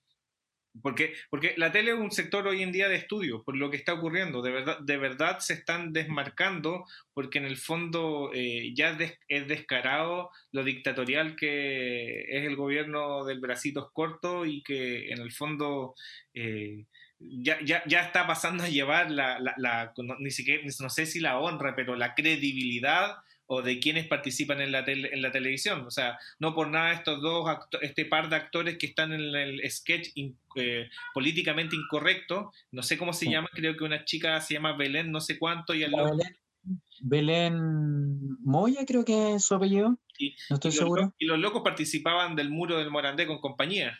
porque, 0.81 1.15
porque 1.31 1.55
la 1.59 1.71
tele 1.71 1.93
es 1.93 1.99
un 1.99 2.11
sector 2.11 2.47
hoy 2.47 2.63
en 2.63 2.73
día 2.73 2.89
de 2.89 2.97
estudio, 2.97 3.43
por 3.45 3.57
lo 3.57 3.71
que 3.71 3.77
está 3.77 3.93
ocurriendo, 3.93 4.41
de 4.41 4.51
verdad, 4.51 4.79
de 4.81 4.97
verdad 4.97 5.39
se 5.41 5.53
están 5.55 5.93
desmarcando, 5.93 6.87
porque 7.13 7.39
en 7.39 7.45
el 7.45 7.59
fondo 7.59 8.31
eh, 8.35 8.73
ya 8.75 8.95
des- 8.95 9.19
es 9.29 9.47
descarado 9.49 10.31
lo 10.51 10.65
dictatorial 10.65 11.37
que 11.37 12.23
es 12.23 12.45
el 12.47 12.57
gobierno 12.57 13.25
del 13.25 13.41
bracitos 13.41 13.91
corto 13.93 14.47
y 14.47 14.63
que 14.63 15.11
en 15.11 15.21
el 15.21 15.33
fondo... 15.33 15.95
eh, 16.35 16.85
ya, 17.25 17.61
ya, 17.65 17.83
ya 17.87 18.01
está 18.03 18.27
pasando 18.27 18.65
a 18.65 18.69
llevar 18.69 19.11
la, 19.11 19.39
la, 19.39 19.55
la- 19.57 19.93
no, 19.99 20.17
ni 20.19 20.31
siquiera, 20.33 20.63
no 20.81 20.91
sé 20.91 21.07
si 21.07 21.21
la 21.21 21.39
honra, 21.39 21.77
pero 21.77 21.95
la 21.95 22.15
credibilidad 22.15 23.17
o 23.55 23.61
de 23.61 23.79
quienes 23.81 24.07
participan 24.07 24.62
en 24.62 24.73
la, 24.73 24.83
tele- 24.83 25.11
en 25.12 25.21
la 25.21 25.31
televisión. 25.31 25.85
O 25.87 25.91
sea, 25.91 26.19
no 26.38 26.55
por 26.55 26.69
nada 26.69 26.93
estos 26.95 27.21
dos, 27.21 27.45
este 27.83 28.07
par 28.07 28.31
de 28.31 28.37
actores 28.37 28.79
que 28.79 28.87
están 28.87 29.12
en 29.12 29.21
el 29.35 29.71
sketch 29.71 30.09
in- 30.15 30.38
eh, 30.57 30.88
políticamente 31.12 31.77
incorrecto, 31.77 32.51
no 32.71 32.83
sé 32.83 32.97
cómo 32.97 33.12
se 33.12 33.27
Sí. 33.27 33.31
llama, 33.31 33.51
creo 33.53 33.77
que 33.77 33.85
una 33.85 34.07
chica 34.07 34.41
se 34.41 34.55
llama 34.55 34.75
Belén, 34.75 35.12
no 35.12 35.21
sé 35.21 35.38
cuánto, 35.38 35.75
y, 35.75 35.83
el 35.83 35.91
La 35.91 35.99
loco- 35.99 36.17
Belén, 36.17 36.37
Belén 37.03 38.38
Moya, 38.43 38.87
creo 38.87 39.05
que 39.05 39.35
es 39.35 39.45
su 39.45 39.55
apellido. 39.55 39.99
y- 40.17 40.35
No 40.49 40.55
estoy 40.57 40.71
y 40.71 40.75
seguro. 40.75 41.15
y 41.19 41.27
los 41.27 41.38
locos 41.38 41.61
participaban 41.62 42.35
del 42.37 42.49
muro 42.49 42.79
del 42.79 42.91
Morandé 42.91 43.27
con 43.27 43.38
compañía. 43.41 43.99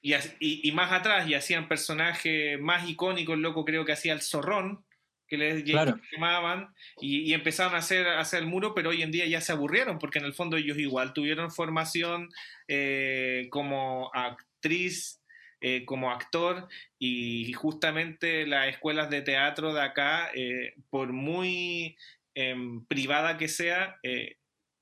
Y, 0.00 0.72
más 0.72 0.92
atrás, 0.92 1.28
y 1.28 1.34
hacían 1.34 1.68
personajes 1.68 2.58
más 2.60 2.88
icónicos, 2.88 3.34
el 3.34 3.42
loco 3.42 3.64
creo 3.64 3.84
que 3.84 3.92
hacía 3.92 4.12
el 4.14 4.22
zorrón, 4.22 4.84
que 5.28 5.36
les 5.36 5.62
Claro. 5.64 6.00
llamaban, 6.12 6.74
y, 7.00 7.20
y 7.30 7.34
empezaron 7.34 7.74
a 7.74 7.78
hacer, 7.78 8.06
a 8.08 8.20
hacer 8.20 8.40
el 8.40 8.46
muro, 8.48 8.74
pero 8.74 8.90
hoy 8.90 9.02
en 9.02 9.10
día 9.12 9.26
ya 9.26 9.40
se 9.40 9.52
aburrieron, 9.52 9.98
porque 9.98 10.18
en 10.18 10.24
el 10.24 10.34
fondo 10.34 10.56
ellos 10.56 10.78
igual 10.78 11.12
tuvieron 11.12 11.50
formación 11.50 12.28
eh, 12.66 13.46
como 13.50 14.10
actriz, 14.14 15.22
eh, 15.60 15.84
como 15.84 16.10
actor, 16.10 16.68
y 16.98 17.52
justamente 17.52 18.46
las 18.46 18.68
escuelas 18.68 19.10
de 19.10 19.22
teatro 19.22 19.74
de 19.74 19.82
acá, 19.82 20.30
eh, 20.34 20.74
por 20.90 21.12
muy 21.12 21.96
em, 22.34 22.84
privada 22.86 23.36
que 23.36 23.48
sea, 23.48 23.96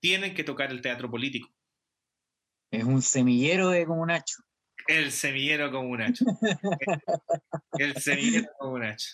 tienen 0.00 0.34
que 0.34 0.44
tocar 0.44 0.70
el 0.70 0.80
teatro 0.82 1.10
político. 1.10 1.48
Es 2.70 2.84
un 2.84 3.00
semillero 3.02 3.70
de 3.70 3.86
comunacho. 3.86 4.36
El 4.88 5.10
semillero 5.10 5.70
comunacho. 5.72 6.24
el 7.78 7.96
semillero 7.96 8.48
comunacho. 8.58 9.08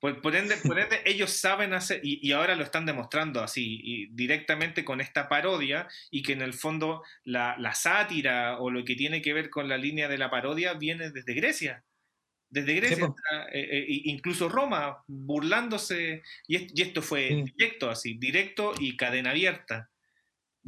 Por, 0.00 0.22
por, 0.22 0.34
ende, 0.34 0.56
por 0.56 0.78
ende, 0.78 1.00
ellos 1.04 1.30
saben 1.30 1.74
hacer, 1.74 2.00
y, 2.02 2.26
y, 2.26 2.32
ahora 2.32 2.56
lo 2.56 2.64
están 2.64 2.86
demostrando 2.86 3.42
así, 3.42 3.80
y 3.82 4.06
directamente 4.06 4.84
con 4.84 5.00
esta 5.00 5.28
parodia, 5.28 5.88
y 6.10 6.22
que 6.22 6.32
en 6.32 6.42
el 6.42 6.54
fondo 6.54 7.02
la, 7.24 7.56
la, 7.58 7.74
sátira 7.74 8.58
o 8.58 8.70
lo 8.70 8.84
que 8.84 8.96
tiene 8.96 9.20
que 9.20 9.34
ver 9.34 9.50
con 9.50 9.68
la 9.68 9.76
línea 9.76 10.08
de 10.08 10.18
la 10.18 10.30
parodia 10.30 10.74
viene 10.74 11.10
desde 11.10 11.34
Grecia. 11.34 11.84
Desde 12.48 12.74
Grecia, 12.74 13.06
sí, 13.06 13.24
eh, 13.52 13.60
eh, 13.70 13.84
incluso 14.06 14.48
Roma, 14.48 15.04
burlándose, 15.06 16.22
y, 16.48 16.80
y 16.80 16.82
esto 16.82 17.02
fue 17.02 17.28
sí. 17.28 17.44
directo 17.56 17.90
así, 17.90 18.14
directo 18.18 18.72
y 18.80 18.96
cadena 18.96 19.30
abierta. 19.30 19.90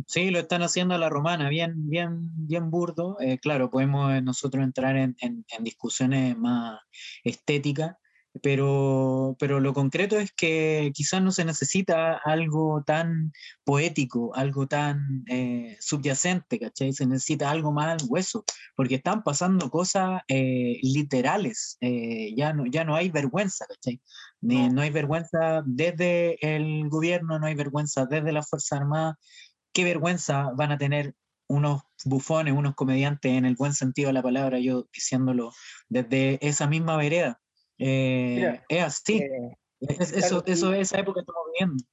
Sí, 0.07 0.31
lo 0.31 0.41
están 0.41 0.63
haciendo 0.63 0.95
a 0.95 0.99
la 0.99 1.09
romana, 1.09 1.49
bien, 1.49 1.89
bien, 1.89 2.31
bien 2.47 2.71
burdo. 2.71 3.17
Eh, 3.21 3.39
claro, 3.39 3.71
podemos 3.71 4.23
nosotros 4.23 4.63
entrar 4.65 4.97
en, 4.97 5.17
en, 5.21 5.45
en 5.49 5.65
discusiones 5.65 6.37
más 6.37 6.81
estéticas, 7.25 7.97
pero, 8.41 9.37
pero 9.39 9.61
lo 9.61 9.75
concreto 9.75 10.19
es 10.19 10.33
que 10.33 10.91
quizás 10.95 11.23
no 11.23 11.33
se 11.33 11.45
necesita 11.45 12.19
algo 12.25 12.83
tan 12.85 13.33
poético, 13.65 14.35
algo 14.35 14.67
tan 14.67 15.25
eh, 15.29 15.77
subyacente, 15.81 16.59
¿cachai? 16.59 16.93
Se 16.95 17.07
necesita 17.07 17.51
algo 17.51 17.73
más 17.73 18.05
hueso, 18.09 18.45
porque 18.75 18.95
están 18.95 19.23
pasando 19.23 19.71
cosas 19.71 20.23
eh, 20.29 20.79
literales, 20.83 21.77
eh, 21.81 22.35
ya, 22.35 22.55
no, 22.55 22.65
ya 22.67 22.85
no 22.85 22.97
hay 22.97 23.11
vergüenza, 23.11 23.67
¿cachai? 23.67 24.01
Ni, 24.41 24.69
no. 24.69 24.77
no 24.77 24.83
hay 24.83 24.91
vergüenza 24.91 25.63
desde 25.67 26.39
el 26.41 26.89
gobierno, 26.89 27.39
no 27.39 27.47
hay 27.47 27.55
vergüenza 27.55 28.07
desde 28.07 28.33
las 28.33 28.49
Fuerzas 28.49 28.81
Armadas. 28.81 29.17
Qué 29.75 29.85
vergüenza 29.85 30.51
van 30.57 30.73
a 30.73 30.79
tener 30.79 31.15
unos 31.49 31.83
bufones, 32.05 32.55
unos 32.55 32.75
comediantes 32.75 33.33
en 33.33 33.45
el 33.45 33.57
buen 33.57 33.75
sentido 33.75 34.09
de 34.09 34.15
la 34.15 34.23
palabra, 34.23 34.59
yo 34.59 34.89
diciéndolo 34.93 35.53
desde 35.89 36.39
esa 36.47 36.67
misma 36.67 36.97
vereda. 36.97 37.42
Eh, 37.79 38.35
Mira, 38.37 38.65
es 38.69 38.83
así. 38.83 39.19
Eh, 39.19 39.57
es, 39.81 40.13
eso, 40.13 40.43
claro, 40.43 40.45
eso, 40.47 40.75
esa 40.75 40.99
época 40.99 41.21
estamos 41.21 41.43
viviendo. 41.53 41.85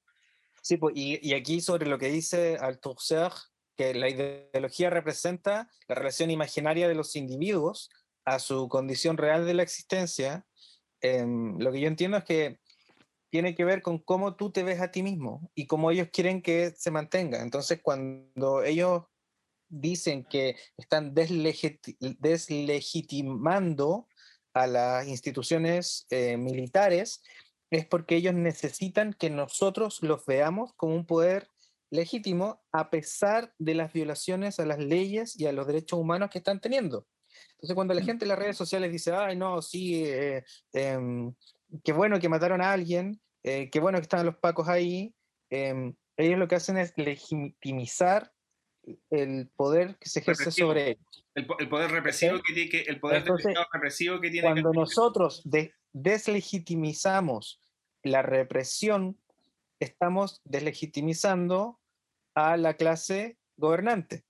Sí, 0.62 0.78
pues, 0.78 0.96
y, 0.96 1.20
y, 1.28 1.34
aquí 1.34 1.62
sobre 1.62 1.88
lo 1.88 1.98
que 1.98 2.10
dice 2.10 2.58
Althusser, 2.60 3.32
que 3.76 3.94
la 3.94 4.10
ideología 4.10 4.90
representa 4.90 5.70
la 5.88 5.96
relación 5.96 6.32
imaginaria 6.32 6.88
de 6.88 6.96
los 6.96 7.16
individuos 7.16 7.90
a 8.26 8.40
su 8.40 8.68
condición 8.68 9.18
real 9.18 9.46
de 9.46 9.54
la 9.54 9.64
existencia, 9.64 10.46
eh, 11.02 11.26
lo 11.26 11.72
que 11.72 11.80
yo 11.80 11.88
entiendo 11.88 12.18
es 12.18 12.26
que 12.26 12.60
tiene 13.30 13.56
que 13.56 13.64
ver 13.64 13.82
con 13.82 14.00
cómo 14.00 14.36
tú 14.36 14.52
te 14.52 14.64
ves 14.64 14.82
a 14.82 14.92
ti 14.92 15.04
mismo 15.04 15.50
y 15.56 15.68
cómo 15.68 15.92
ellos 15.92 16.10
quieren 16.12 16.42
que 16.42 16.74
se 16.76 16.92
mantenga. 16.92 17.42
Entonces, 17.42 17.80
cuando 17.82 18.64
ellos 18.64 19.04
dicen 19.70 20.26
que 20.26 20.56
están 20.78 21.14
deslegit 21.14 21.80
deslegitimando 22.00 24.08
a 24.54 24.68
las 24.68 25.08
instituciones 25.08 26.06
eh, 26.10 26.38
militares 26.38 27.22
es 27.70 27.86
porque 27.86 28.16
ellos 28.16 28.34
necesitan 28.34 29.14
que 29.14 29.30
nosotros 29.30 30.00
los 30.02 30.26
veamos 30.26 30.74
como 30.76 30.96
un 30.96 31.06
poder 31.06 31.50
legítimo 31.92 32.62
a 32.72 32.90
pesar 32.90 33.54
de 33.58 33.76
las 33.76 33.94
violaciones 33.94 34.60
a 34.60 34.66
las 34.66 34.80
leyes 34.80 35.40
y 35.40 35.48
a 35.48 35.52
los 35.52 35.68
derechos 35.68 36.00
humanos 36.00 36.30
que 36.30 36.40
están 36.40 36.60
teniendo. 36.60 37.08
Entonces, 37.54 37.76
cuando 37.76 37.94
la 37.94 38.02
gente 38.02 38.26
en 38.26 38.30
las 38.30 38.40
redes 38.40 38.58
sociales 38.58 38.92
dice, 38.92 39.12
ay, 39.12 39.36
no, 39.36 39.62
sí, 39.62 40.06
eh, 40.06 40.44
eh, 40.74 41.00
qué 41.84 41.94
bueno 41.94 42.20
que 42.20 42.30
mataron 42.30 42.62
a 42.62 42.72
alguien, 42.72 43.20
eh, 43.44 43.70
qué 43.70 43.80
bueno 43.80 43.98
que 43.98 44.04
están 44.04 44.26
los 44.26 44.38
pacos 44.38 44.68
ahí, 44.68 45.14
em, 45.50 45.94
ellos 46.18 46.40
lo 46.40 46.48
que 46.48 46.56
hacen 46.56 46.78
es 46.78 46.94
legitimizar 46.98 48.32
el 49.10 49.50
poder 49.56 49.98
que 50.00 50.10
se 50.10 50.20
ejerce 50.20 50.52
sobre 50.52 50.92
ellos. 50.92 51.26
El, 51.40 51.48
el, 51.60 51.70
poder 51.70 51.92
represivo 51.92 52.38
¿Sí? 52.38 52.44
que 52.46 52.54
tiene 52.54 52.70
que, 52.70 52.82
el 52.82 53.00
poder 53.00 53.18
Entonces, 53.18 53.56
represivo 53.72 54.20
que 54.20 54.30
tiene 54.30 54.48
cuando 54.48 54.72
que... 54.72 54.78
nosotros 54.78 55.42
de, 55.46 55.74
deslegitimizamos 55.94 57.62
la 58.04 58.22
represión, 58.22 59.18
estamos 59.80 60.42
deslegitimizando 60.44 61.80
a 62.36 62.58
la 62.58 62.76
clase 62.76 63.38
gobernante. 63.58 64.24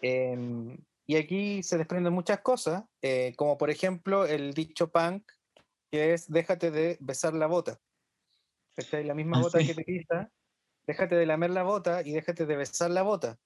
Eh, 0.00 0.76
y 1.06 1.16
aquí 1.16 1.62
se 1.62 1.78
desprenden 1.78 2.12
muchas 2.12 2.40
cosas, 2.40 2.84
eh, 3.02 3.34
como 3.36 3.58
por 3.58 3.70
ejemplo 3.70 4.24
el 4.24 4.54
dicho 4.54 4.90
punk, 4.90 5.30
que 5.90 6.14
es 6.14 6.30
déjate 6.30 6.70
de 6.70 6.96
besar 7.00 7.34
la 7.34 7.46
bota. 7.46 7.80
La 8.90 9.14
misma 9.14 9.38
ah, 9.38 9.42
bota 9.42 9.58
sí. 9.58 9.66
que 9.66 9.74
te 9.74 9.84
pisa, 9.84 10.30
déjate 10.86 11.14
de 11.16 11.26
lamer 11.26 11.50
la 11.50 11.62
bota 11.62 12.02
y 12.02 12.12
déjate 12.12 12.46
de 12.46 12.56
besar 12.56 12.90
la 12.90 13.02
bota. 13.02 13.38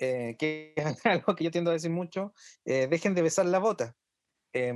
Eh, 0.00 0.36
que 0.38 0.72
es 0.76 1.06
algo 1.06 1.36
que 1.36 1.44
yo 1.44 1.50
tiendo 1.50 1.70
a 1.70 1.74
decir 1.74 1.90
mucho, 1.90 2.32
eh, 2.64 2.88
dejen 2.88 3.14
de 3.14 3.22
besar 3.22 3.46
la 3.46 3.58
bota. 3.58 3.94
Eh, 4.52 4.74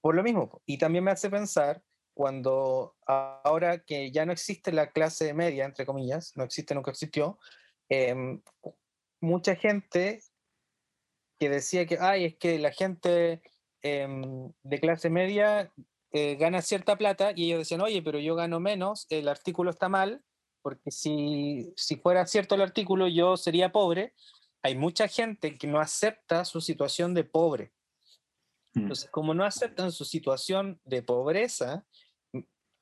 por 0.00 0.14
lo 0.14 0.22
mismo, 0.22 0.60
y 0.66 0.78
también 0.78 1.04
me 1.04 1.12
hace 1.12 1.30
pensar 1.30 1.82
cuando 2.14 2.94
ahora 3.06 3.84
que 3.84 4.12
ya 4.12 4.24
no 4.24 4.32
existe 4.32 4.70
la 4.70 4.92
clase 4.92 5.34
media, 5.34 5.64
entre 5.64 5.86
comillas, 5.86 6.32
no 6.36 6.44
existe, 6.44 6.74
nunca 6.74 6.90
existió, 6.90 7.38
em, 7.88 8.40
mucha 9.20 9.56
gente 9.56 10.20
que 11.38 11.48
decía 11.48 11.86
que, 11.86 11.98
ay, 12.00 12.26
es 12.26 12.36
que 12.36 12.58
la 12.58 12.70
gente 12.70 13.42
em, 13.82 14.52
de 14.62 14.80
clase 14.80 15.10
media 15.10 15.72
eh, 16.12 16.36
gana 16.36 16.62
cierta 16.62 16.96
plata 16.96 17.32
y 17.34 17.46
ellos 17.46 17.60
decían, 17.60 17.80
oye, 17.80 18.02
pero 18.02 18.20
yo 18.20 18.36
gano 18.36 18.60
menos, 18.60 19.06
el 19.10 19.26
artículo 19.26 19.70
está 19.70 19.88
mal, 19.88 20.22
porque 20.64 20.90
si, 20.90 21.70
si 21.76 21.96
fuera 21.96 22.26
cierto 22.26 22.54
el 22.54 22.62
artículo 22.62 23.06
yo 23.06 23.36
sería 23.36 23.70
pobre, 23.70 24.14
hay 24.62 24.74
mucha 24.74 25.08
gente 25.08 25.58
que 25.58 25.66
no 25.66 25.78
acepta 25.78 26.46
su 26.46 26.62
situación 26.62 27.12
de 27.12 27.22
pobre. 27.22 27.74
Entonces, 28.74 29.10
como 29.10 29.34
no 29.34 29.44
aceptan 29.44 29.92
su 29.92 30.06
situación 30.06 30.80
de 30.84 31.02
pobreza, 31.02 31.84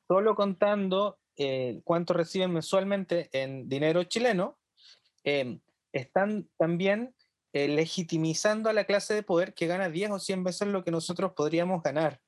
solo 0.06 0.36
contando 0.36 1.18
eh, 1.36 1.80
cuánto 1.84 2.14
reciben 2.14 2.52
mensualmente 2.52 3.28
en 3.32 3.68
dinero 3.68 4.04
chileno, 4.04 4.60
eh, 5.24 5.58
están 5.92 6.48
también 6.56 7.16
eh, 7.52 7.66
legitimizando 7.66 8.70
a 8.70 8.72
la 8.72 8.84
clase 8.84 9.12
de 9.12 9.24
poder 9.24 9.54
que 9.54 9.66
gana 9.66 9.90
10 9.90 10.12
o 10.12 10.18
100 10.20 10.44
veces 10.44 10.68
lo 10.68 10.84
que 10.84 10.92
nosotros 10.92 11.32
podríamos 11.32 11.82
ganar. 11.82 12.21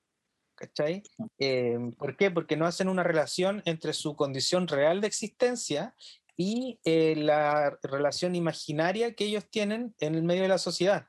¿Cachai? 0.64 1.02
Eh, 1.38 1.78
¿Por 1.98 2.16
qué? 2.16 2.30
Porque 2.30 2.56
no 2.56 2.64
hacen 2.64 2.88
una 2.88 3.02
relación 3.02 3.62
entre 3.66 3.92
su 3.92 4.16
condición 4.16 4.66
real 4.66 5.02
de 5.02 5.08
existencia 5.08 5.94
y 6.36 6.80
eh, 6.84 7.16
la 7.16 7.78
relación 7.82 8.34
imaginaria 8.34 9.14
que 9.14 9.26
ellos 9.26 9.48
tienen 9.50 9.94
en 10.00 10.14
el 10.14 10.22
medio 10.22 10.42
de 10.42 10.48
la 10.48 10.58
sociedad. 10.58 11.06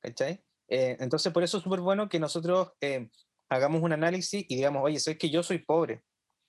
¿Cachai? 0.00 0.42
Eh, 0.68 0.96
entonces, 1.00 1.32
por 1.32 1.44
eso 1.44 1.58
es 1.58 1.62
súper 1.62 1.80
bueno 1.80 2.08
que 2.08 2.18
nosotros 2.18 2.72
eh, 2.80 3.08
hagamos 3.48 3.82
un 3.82 3.92
análisis 3.92 4.44
y 4.48 4.56
digamos, 4.56 4.82
oye, 4.84 4.98
sé 4.98 5.16
que 5.16 5.30
yo 5.30 5.42
soy 5.42 5.58
pobre. 5.58 6.02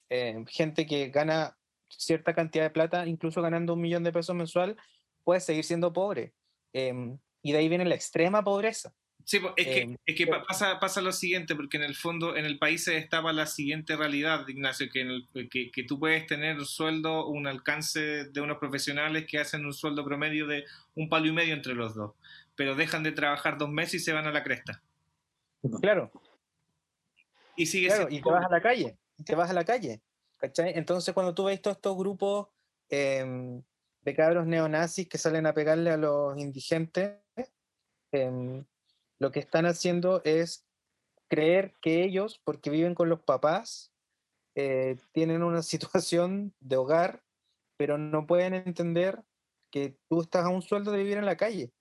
Eh, 0.09 0.43
gente 0.47 0.87
que 0.87 1.09
gana 1.09 1.55
cierta 1.87 2.33
cantidad 2.33 2.63
de 2.63 2.71
plata, 2.71 3.05
incluso 3.05 3.41
ganando 3.41 3.73
un 3.73 3.81
millón 3.81 4.03
de 4.03 4.11
pesos 4.11 4.35
mensual, 4.35 4.75
puede 5.23 5.39
seguir 5.39 5.63
siendo 5.63 5.93
pobre. 5.93 6.33
y 7.41 7.51
de 7.53 7.57
ahí 7.57 7.69
viene 7.69 7.85
la 7.85 7.95
extrema 7.95 8.43
pobreza. 8.43 8.93
Sí, 9.29 9.39
es 9.57 9.67
que, 9.67 9.81
eh, 9.81 9.97
es 10.07 10.15
que 10.15 10.25
pasa, 10.25 10.79
pasa 10.79 11.01
lo 11.01 11.11
siguiente, 11.11 11.55
porque 11.55 11.77
en 11.77 11.83
el 11.83 11.93
fondo 11.93 12.35
en 12.35 12.45
el 12.45 12.57
país 12.57 12.85
se 12.85 12.93
destapa 12.93 13.31
la 13.31 13.45
siguiente 13.45 13.95
realidad, 13.95 14.47
Ignacio, 14.47 14.89
que, 14.91 15.01
en 15.01 15.09
el, 15.11 15.49
que, 15.51 15.69
que, 15.69 15.83
tú 15.83 15.99
puedes 15.99 16.25
tener 16.25 16.57
un 16.57 16.65
sueldo, 16.65 17.27
un 17.27 17.45
alcance 17.45 18.25
de 18.25 18.41
unos 18.41 18.57
profesionales 18.57 19.27
que 19.27 19.37
hacen 19.37 19.67
un 19.67 19.73
sueldo 19.73 20.03
promedio 20.03 20.47
de 20.47 20.65
un 20.95 21.09
palo 21.09 21.27
y 21.27 21.31
medio 21.31 21.53
entre 21.53 21.75
los 21.75 21.93
dos, 21.93 22.15
pero 22.55 22.73
dejan 22.73 23.03
de 23.03 23.11
trabajar 23.11 23.59
dos 23.59 23.69
meses 23.69 24.01
y 24.01 24.03
se 24.03 24.13
van 24.13 24.25
a 24.25 24.31
la 24.31 24.41
cresta. 24.41 24.81
Claro. 25.79 26.11
Y 27.55 27.67
sigue 27.67 27.89
claro, 27.89 28.07
y 28.09 28.23
te 28.23 28.31
vas 28.31 28.45
a 28.47 28.49
la 28.49 28.61
calle, 28.61 28.97
te 29.23 29.35
vas 29.35 29.51
a 29.51 29.53
la 29.53 29.63
calle, 29.63 30.01
¿cachai? 30.37 30.71
Entonces 30.73 31.13
cuando 31.13 31.35
tú 31.35 31.43
ves 31.43 31.61
todos 31.61 31.77
estos 31.77 31.95
grupos 31.95 32.47
eh, 32.89 33.61
de 34.01 34.15
cabros 34.15 34.47
neonazis 34.47 35.07
que 35.07 35.19
salen 35.19 35.45
a 35.45 35.53
pegarle 35.53 35.91
a 35.91 35.97
los 35.97 36.35
indigentes, 36.35 37.19
eh, 38.11 38.63
lo 39.19 39.31
que 39.31 39.39
están 39.39 39.65
haciendo 39.65 40.21
es 40.23 40.65
creer 41.29 41.75
que 41.81 42.03
ellos, 42.03 42.41
porque 42.43 42.69
viven 42.69 42.95
con 42.95 43.09
los 43.09 43.21
papás, 43.21 43.93
eh, 44.55 44.97
tienen 45.11 45.43
una 45.43 45.61
situación 45.63 46.53
de 46.59 46.77
hogar, 46.77 47.23
pero 47.77 47.97
no 47.97 48.25
pueden 48.25 48.53
entender 48.53 49.23
que 49.71 49.97
tú 50.09 50.21
estás 50.21 50.45
a 50.45 50.49
un 50.49 50.61
sueldo 50.61 50.91
de 50.91 50.99
vivir 50.99 51.17
en 51.17 51.25
la 51.25 51.37
calle. 51.37 51.71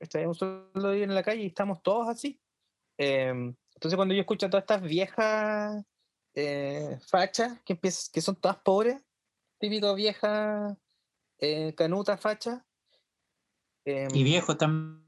Estás 0.00 0.24
a 0.24 0.28
un 0.28 0.34
sueldo 0.34 0.88
de 0.88 0.92
vivir 0.92 1.08
en 1.08 1.14
la 1.14 1.22
calle 1.22 1.42
y 1.42 1.46
estamos 1.46 1.82
todos 1.82 2.08
así. 2.08 2.40
Eh, 2.98 3.28
entonces 3.28 3.96
cuando 3.96 4.14
yo 4.14 4.20
escucho 4.20 4.46
a 4.46 4.50
todas 4.50 4.62
estas 4.62 4.82
viejas 4.82 5.84
eh, 6.34 6.98
fachas, 7.06 7.60
que, 7.64 7.78
que 7.78 8.20
son 8.20 8.36
todas 8.36 8.56
pobres, 8.58 9.02
típico 9.58 9.94
vieja 9.94 10.76
eh, 11.38 11.74
canuta 11.74 12.16
facha. 12.16 12.64
y 13.84 14.24
viejo 14.24 14.56
también 14.56 15.03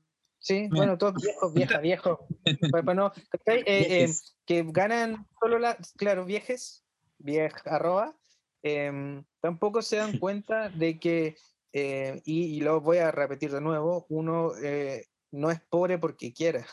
Sí, 0.46 0.68
bueno, 0.70 0.96
todos 0.96 1.14
viejos, 1.20 1.52
vieja, 1.52 1.78
viejos. 1.80 2.18
bueno, 2.84 3.10
eh, 3.46 3.64
eh, 3.66 4.08
que 4.44 4.64
ganan 4.68 5.26
solo 5.40 5.58
la, 5.58 5.76
claro, 5.96 6.24
viejes, 6.24 6.84
vieja, 7.18 7.60
arroba, 7.64 8.16
em, 8.62 9.24
tampoco 9.40 9.82
se 9.82 9.96
dan 9.96 10.18
cuenta 10.20 10.68
de 10.68 11.00
que, 11.00 11.36
eh, 11.72 12.22
y, 12.24 12.44
y, 12.56 12.60
lo 12.60 12.80
voy 12.80 12.98
a 12.98 13.10
repetir 13.10 13.50
de 13.50 13.60
nuevo, 13.60 14.06
uno 14.08 14.52
eh, 14.62 15.06
no 15.32 15.50
es 15.50 15.60
pobre 15.62 15.98
porque 15.98 16.32
quiera. 16.32 16.64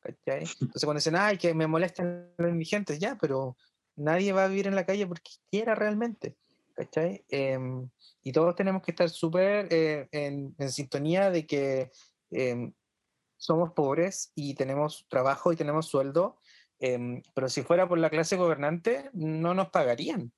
¿cachai? 0.00 0.42
Entonces 0.60 0.84
cuando 0.84 0.98
dicen, 0.98 1.14
ay, 1.14 1.38
que 1.38 1.54
me 1.54 1.68
molestan 1.68 2.34
los 2.36 2.50
indigentes, 2.50 2.98
ya, 2.98 3.16
pero 3.20 3.56
nadie 3.94 4.32
va 4.32 4.46
a 4.46 4.48
vivir 4.48 4.66
en 4.66 4.74
la 4.74 4.84
calle 4.84 5.06
porque 5.06 5.30
quiera 5.52 5.76
realmente. 5.76 6.36
¿cachai? 6.74 7.24
Em, 7.28 7.88
y 8.24 8.32
todos 8.32 8.56
tenemos 8.56 8.82
que 8.82 8.90
estar 8.90 9.08
súper 9.08 9.68
eh, 9.70 10.08
en, 10.10 10.52
en, 10.58 10.72
sintonía 10.72 11.30
de 11.30 11.46
que 11.46 11.92
em, 12.32 12.72
somos 13.38 13.72
pobres 13.72 14.32
y 14.34 14.54
tenemos 14.54 15.06
trabajo 15.08 15.52
y 15.52 15.56
tenemos 15.56 15.86
sueldo, 15.86 16.38
em, 16.80 17.22
pero 17.34 17.48
si 17.48 17.62
fuera 17.62 17.88
por 17.88 17.98
la 17.98 18.10
clase 18.10 18.36
gobernante, 18.36 19.10
no 19.14 19.54
nos 19.54 19.70
pagarían. 19.70 20.32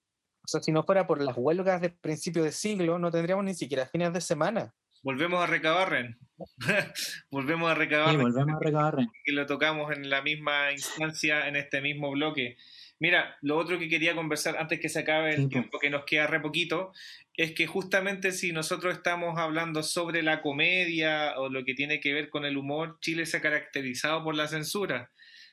O 0.44 0.48
sea, 0.48 0.62
si 0.62 0.72
no 0.72 0.84
fuera 0.84 1.06
por 1.06 1.20
las 1.20 1.36
huelgas 1.36 1.80
de 1.80 1.90
principio 1.90 2.42
de 2.44 2.52
siglo, 2.52 2.98
no 2.98 3.10
tendríamos 3.10 3.44
ni 3.44 3.54
siquiera 3.54 3.86
fines 3.86 4.12
de 4.12 4.20
semana. 4.20 4.74
Volvemos 5.02 5.42
a 5.42 5.46
Recabarren. 5.46 6.18
volvemos 7.30 7.70
a 7.70 7.74
Recabarren. 7.74 8.18
Sí, 8.18 8.22
volvemos 8.22 8.56
a 8.56 8.64
Recabarren. 8.64 9.08
Que 9.24 9.32
lo 9.32 9.46
tocamos 9.46 9.92
en 9.92 10.10
la 10.10 10.22
misma 10.22 10.72
instancia, 10.72 11.48
en 11.48 11.56
este 11.56 11.80
mismo 11.80 12.10
bloque. 12.10 12.56
Mira, 13.00 13.38
lo 13.40 13.56
otro 13.56 13.78
que 13.78 13.88
quería 13.88 14.14
conversar 14.14 14.58
antes 14.58 14.78
que 14.78 14.90
se 14.90 15.00
acabe 15.00 15.34
el 15.34 15.48
tiempo, 15.48 15.78
que 15.78 15.88
nos 15.88 16.04
queda 16.04 16.26
re 16.26 16.38
poquito, 16.38 16.92
es 17.34 17.52
que 17.52 17.66
justamente 17.66 18.30
si 18.30 18.52
nosotros 18.52 18.94
estamos 18.94 19.38
hablando 19.38 19.82
sobre 19.82 20.22
la 20.22 20.42
comedia 20.42 21.32
o 21.38 21.48
lo 21.48 21.64
que 21.64 21.74
tiene 21.74 21.98
que 21.98 22.12
ver 22.12 22.28
con 22.28 22.44
el 22.44 22.58
humor, 22.58 22.98
Chile 23.00 23.24
se 23.24 23.38
ha 23.38 23.40
caracterizado 23.40 24.22
por 24.22 24.34
la 24.34 24.48
censura. 24.48 25.10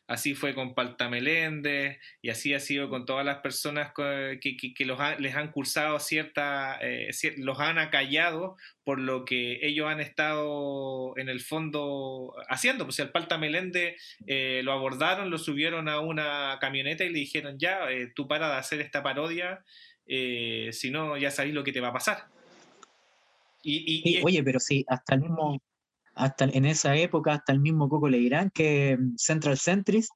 Así 0.08 0.36
fue 0.36 0.56
con 0.56 0.74
Palta 0.74 1.10
Meléndez 1.10 2.00
y 2.22 2.30
así 2.30 2.54
ha 2.54 2.62
sido 2.62 2.90
con 2.90 3.06
todas 3.06 3.26
las 3.26 3.40
personas 3.40 3.92
que, 3.94 4.40
que, 4.42 4.74
que 4.74 4.86
los 4.86 4.98
les 5.20 5.36
han 5.36 5.52
cursado 5.52 6.00
cierta, 6.00 6.80
eh, 6.82 7.12
los 7.38 7.60
han 7.60 7.78
acallado 7.78 8.56
por 8.86 9.00
lo 9.00 9.26
que 9.26 9.60
ellos 9.68 9.88
han 9.88 10.00
estado 10.00 11.14
en 11.18 11.28
el 11.28 11.42
fondo 11.42 12.34
haciendo. 12.48 12.86
Pues 12.86 13.00
el 13.00 13.10
Palta 13.10 13.38
Meléndez 13.38 14.02
eh, 14.26 14.62
lo 14.64 14.72
abordaron, 14.72 15.30
lo 15.30 15.38
subieron 15.38 15.90
a 15.90 16.00
una 16.00 16.58
camioneta 16.62 17.04
y 17.04 17.10
le 17.10 17.20
dijeron, 17.20 17.60
ya, 17.60 17.92
eh, 17.92 18.10
tú 18.16 18.30
para 18.30 18.50
de 18.50 18.56
hacer 18.56 18.80
esta 18.80 19.04
parodia, 19.04 19.62
eh, 20.08 20.70
si 20.72 20.90
no, 20.90 21.18
ya 21.18 21.32
sabéis 21.32 21.54
lo 21.54 21.66
que 21.66 21.74
te 21.74 21.82
va 21.82 21.90
a 21.90 21.94
pasar. 21.94 22.28
Y, 23.62 23.76
y, 23.76 24.20
y, 24.20 24.22
Oye, 24.24 24.42
pero 24.42 24.62
sí, 24.62 24.86
hasta 24.88 25.16
el 25.16 25.22
mismo 25.22 25.62
hasta 26.18 26.46
en 26.46 26.66
esa 26.66 26.96
época, 26.96 27.34
hasta 27.34 27.54
el 27.54 27.60
mismo 27.60 27.90
Coco 27.90 28.10
Legrand, 28.10 28.52
que 28.52 28.98
Central 29.18 29.58
Centrist, 29.58 30.12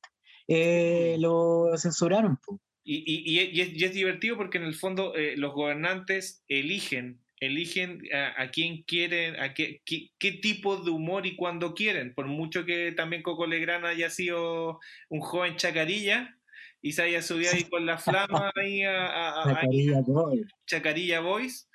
eh, 0.47 1.15
lo 1.19 1.71
censuraron. 1.77 2.37
Y, 2.83 3.31
y, 3.31 3.39
es, 3.39 3.73
y, 3.73 3.83
es, 3.83 3.93
divertido 3.93 4.37
porque 4.37 4.57
en 4.57 4.65
el 4.65 4.73
fondo 4.73 5.15
eh, 5.15 5.37
los 5.37 5.53
gobernantes 5.53 6.43
eligen, 6.47 7.21
eligen 7.39 8.01
a, 8.13 8.41
a 8.41 8.49
quién 8.49 8.83
quieren, 8.83 9.39
a 9.39 9.53
qué, 9.53 9.81
qué, 9.85 10.09
qué, 10.17 10.31
tipo 10.33 10.77
de 10.77 10.89
humor 10.89 11.25
y 11.25 11.35
cuándo 11.35 11.73
quieren. 11.73 12.13
Por 12.13 12.27
mucho 12.27 12.65
que 12.65 12.91
también 12.91 13.21
Coco 13.21 13.45
Legrand 13.45 13.85
haya 13.85 14.09
sido 14.09 14.79
un 15.09 15.21
joven 15.21 15.55
chacarilla 15.57 16.35
y 16.81 16.93
se 16.93 17.03
haya 17.03 17.21
subido 17.21 17.51
ahí 17.53 17.63
con 17.65 17.85
la 17.85 17.97
flama 17.99 18.51
ahí 18.55 18.83
a, 18.83 19.05
a, 19.05 19.41
a 19.43 19.53
Chacarilla, 19.53 20.01
Boy. 20.01 20.45
Chacarilla 20.65 21.19
Boys 21.19 21.69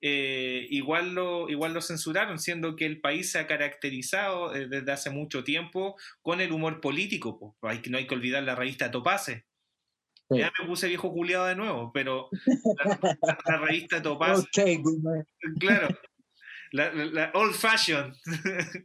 eh, 0.00 0.66
igual, 0.70 1.14
lo, 1.14 1.48
igual 1.48 1.74
lo 1.74 1.80
censuraron, 1.80 2.38
siendo 2.38 2.76
que 2.76 2.86
el 2.86 3.00
país 3.00 3.30
se 3.30 3.38
ha 3.38 3.46
caracterizado 3.46 4.54
eh, 4.54 4.68
desde 4.68 4.92
hace 4.92 5.10
mucho 5.10 5.44
tiempo 5.44 5.96
con 6.22 6.40
el 6.40 6.52
humor 6.52 6.80
político. 6.80 7.56
Hay, 7.62 7.82
no 7.88 7.98
hay 7.98 8.06
que 8.06 8.14
olvidar 8.14 8.42
la 8.42 8.54
revista 8.54 8.90
Topase. 8.90 9.46
Sí. 10.30 10.38
Ya 10.38 10.52
me 10.60 10.66
puse 10.66 10.88
viejo 10.88 11.12
culiado 11.12 11.46
de 11.46 11.56
nuevo, 11.56 11.90
pero 11.92 12.28
la, 12.84 12.98
la, 13.02 13.38
la 13.46 13.58
revista 13.58 14.00
Topase. 14.00 14.46
Okay, 14.48 14.80
claro. 15.58 15.88
La, 16.72 16.92
la, 16.92 17.32
old 17.34 17.54
fashion. 17.54 18.14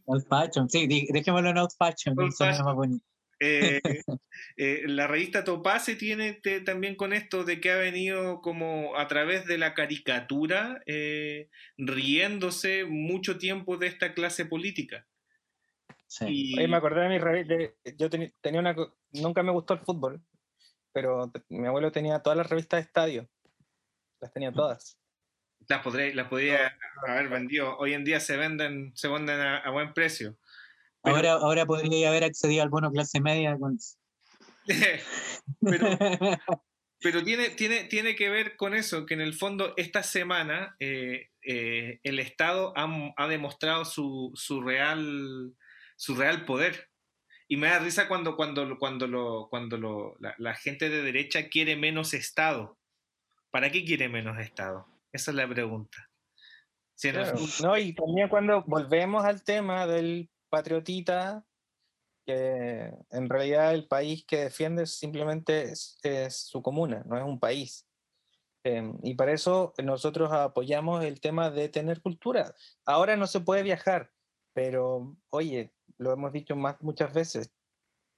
Old 0.06 0.28
fashion, 0.28 0.68
sí, 0.70 0.88
dejémoslo 0.88 1.52
en 1.52 1.58
old 1.60 1.70
fashion. 1.78 2.20
Old 2.20 2.34
fashion. 2.34 2.66
Más 2.66 2.76
bonito. 2.76 3.06
Eh, 3.40 3.82
eh, 4.58 4.84
la 4.86 5.08
revista 5.08 5.44
Topase 5.44 5.96
tiene 5.96 6.34
te, 6.34 6.62
también 6.62 6.96
con 6.96 7.14
esto 7.14 7.44
de 7.44 7.60
que 7.60 7.72
ha 7.72 7.78
venido 7.78 8.42
como 8.42 8.98
a 8.98 9.08
través 9.08 9.46
de 9.46 9.58
la 9.58 9.74
caricatura 9.74 10.82
eh, 10.86 11.50
riéndose 11.78 12.86
mucho 12.86 13.38
tiempo 13.38 13.78
de 13.78 13.88
esta 13.88 14.14
clase 14.14 14.46
política. 14.46 15.06
Sí. 16.08 16.26
Y... 16.28 16.58
Oye, 16.58 16.68
me 16.68 16.78
acordé 16.78 17.02
de 17.02 17.10
mi 17.10 17.20
revista, 17.20 17.56
yo 17.98 18.10
ten, 18.10 18.34
tenía 18.42 18.60
una, 18.60 18.76
nunca 19.12 19.44
me 19.44 19.52
gustó 19.52 19.74
el 19.74 19.82
fútbol, 19.82 20.22
pero 20.94 21.32
mi 21.50 21.68
abuelo 21.68 21.92
tenía 21.92 22.20
todas 22.20 22.38
las 22.38 22.50
revistas 22.50 22.78
de 22.78 22.84
estadio, 22.84 23.30
las 24.22 24.32
tenía 24.32 24.52
todas. 24.52 24.98
Las, 25.68 25.82
podré, 25.82 26.14
las 26.14 26.30
podría 26.30 26.78
haber 27.08 27.28
vendido, 27.28 27.76
hoy 27.80 27.94
en 27.94 28.06
día 28.06 28.20
se 28.20 28.38
venden, 28.38 28.96
se 28.96 29.08
venden 29.08 29.40
a, 29.40 29.58
a 29.58 29.72
buen 29.72 29.94
precio. 29.94 30.38
Pero, 31.06 31.16
ahora, 31.16 31.32
ahora 31.34 31.66
podría 31.66 32.10
haber 32.10 32.24
accedido 32.24 32.64
al 32.64 32.70
bono 32.70 32.92
clase 32.92 33.22
media 33.22 33.58
con 33.58 33.78
pero, 35.62 35.98
pero 37.00 37.24
tiene, 37.24 37.50
tiene, 37.50 37.84
tiene 37.84 38.16
que 38.16 38.30
ver 38.30 38.56
con 38.56 38.74
eso, 38.74 39.06
que 39.06 39.14
en 39.14 39.22
el 39.22 39.36
fondo 39.36 39.74
esta 39.78 40.02
semana 40.02 40.76
eh, 40.80 41.30
eh, 41.44 42.00
el 42.04 42.20
Estado 42.20 42.74
ha, 42.76 43.14
ha 43.18 43.28
demostrado 43.28 43.86
su, 43.86 44.32
su, 44.34 44.62
real, 44.62 45.54
su 45.96 46.16
real 46.16 46.46
poder. 46.46 46.90
Y 47.48 47.58
me 47.58 47.68
da 47.68 47.78
risa 47.78 48.08
cuando, 48.08 48.36
cuando, 48.36 48.80
cuando, 48.80 49.06
lo, 49.06 49.48
cuando 49.52 49.78
lo, 49.78 50.16
la, 50.20 50.34
la, 50.40 50.56
gente 50.56 50.90
de 50.90 51.04
derecha 51.04 51.48
quiere 51.48 51.76
menos 51.76 52.16
Estado. 52.16 52.80
¿Para 53.52 53.72
qué 53.72 53.86
quiere 53.86 54.10
menos 54.10 54.40
Estado? 54.40 54.88
Esa 55.12 55.30
es 55.30 55.38
la 55.38 55.48
pregunta. 55.48 56.10
Si 56.96 57.12
claro. 57.12 57.38
No, 57.62 57.78
y 57.78 57.94
también 57.94 58.30
cuando 58.30 58.64
volvemos 58.64 59.24
al 59.26 59.44
tema 59.44 59.86
del 59.86 60.30
patriotita, 60.56 61.46
que 62.26 62.92
en 63.12 63.30
realidad 63.30 63.74
el 63.74 63.88
país 63.88 64.26
que 64.26 64.46
defiende 64.46 64.86
simplemente 64.86 65.64
es, 65.64 66.00
es 66.02 66.38
su 66.38 66.62
comuna, 66.62 67.04
no 67.06 67.18
es 67.18 67.24
un 67.24 67.40
país. 67.40 67.86
Eh, 68.64 68.94
y 69.04 69.14
para 69.16 69.34
eso 69.34 69.74
nosotros 69.84 70.32
apoyamos 70.32 71.04
el 71.04 71.20
tema 71.20 71.52
de 71.52 71.68
tener 71.68 72.02
cultura. 72.02 72.56
Ahora 72.86 73.18
no 73.18 73.28
se 73.28 73.42
puede 73.42 73.64
viajar, 73.64 74.12
pero 74.54 75.16
oye, 75.30 75.74
lo 75.98 76.14
hemos 76.14 76.32
dicho 76.32 76.56
más, 76.56 76.82
muchas 76.82 77.14
veces. 77.14 77.52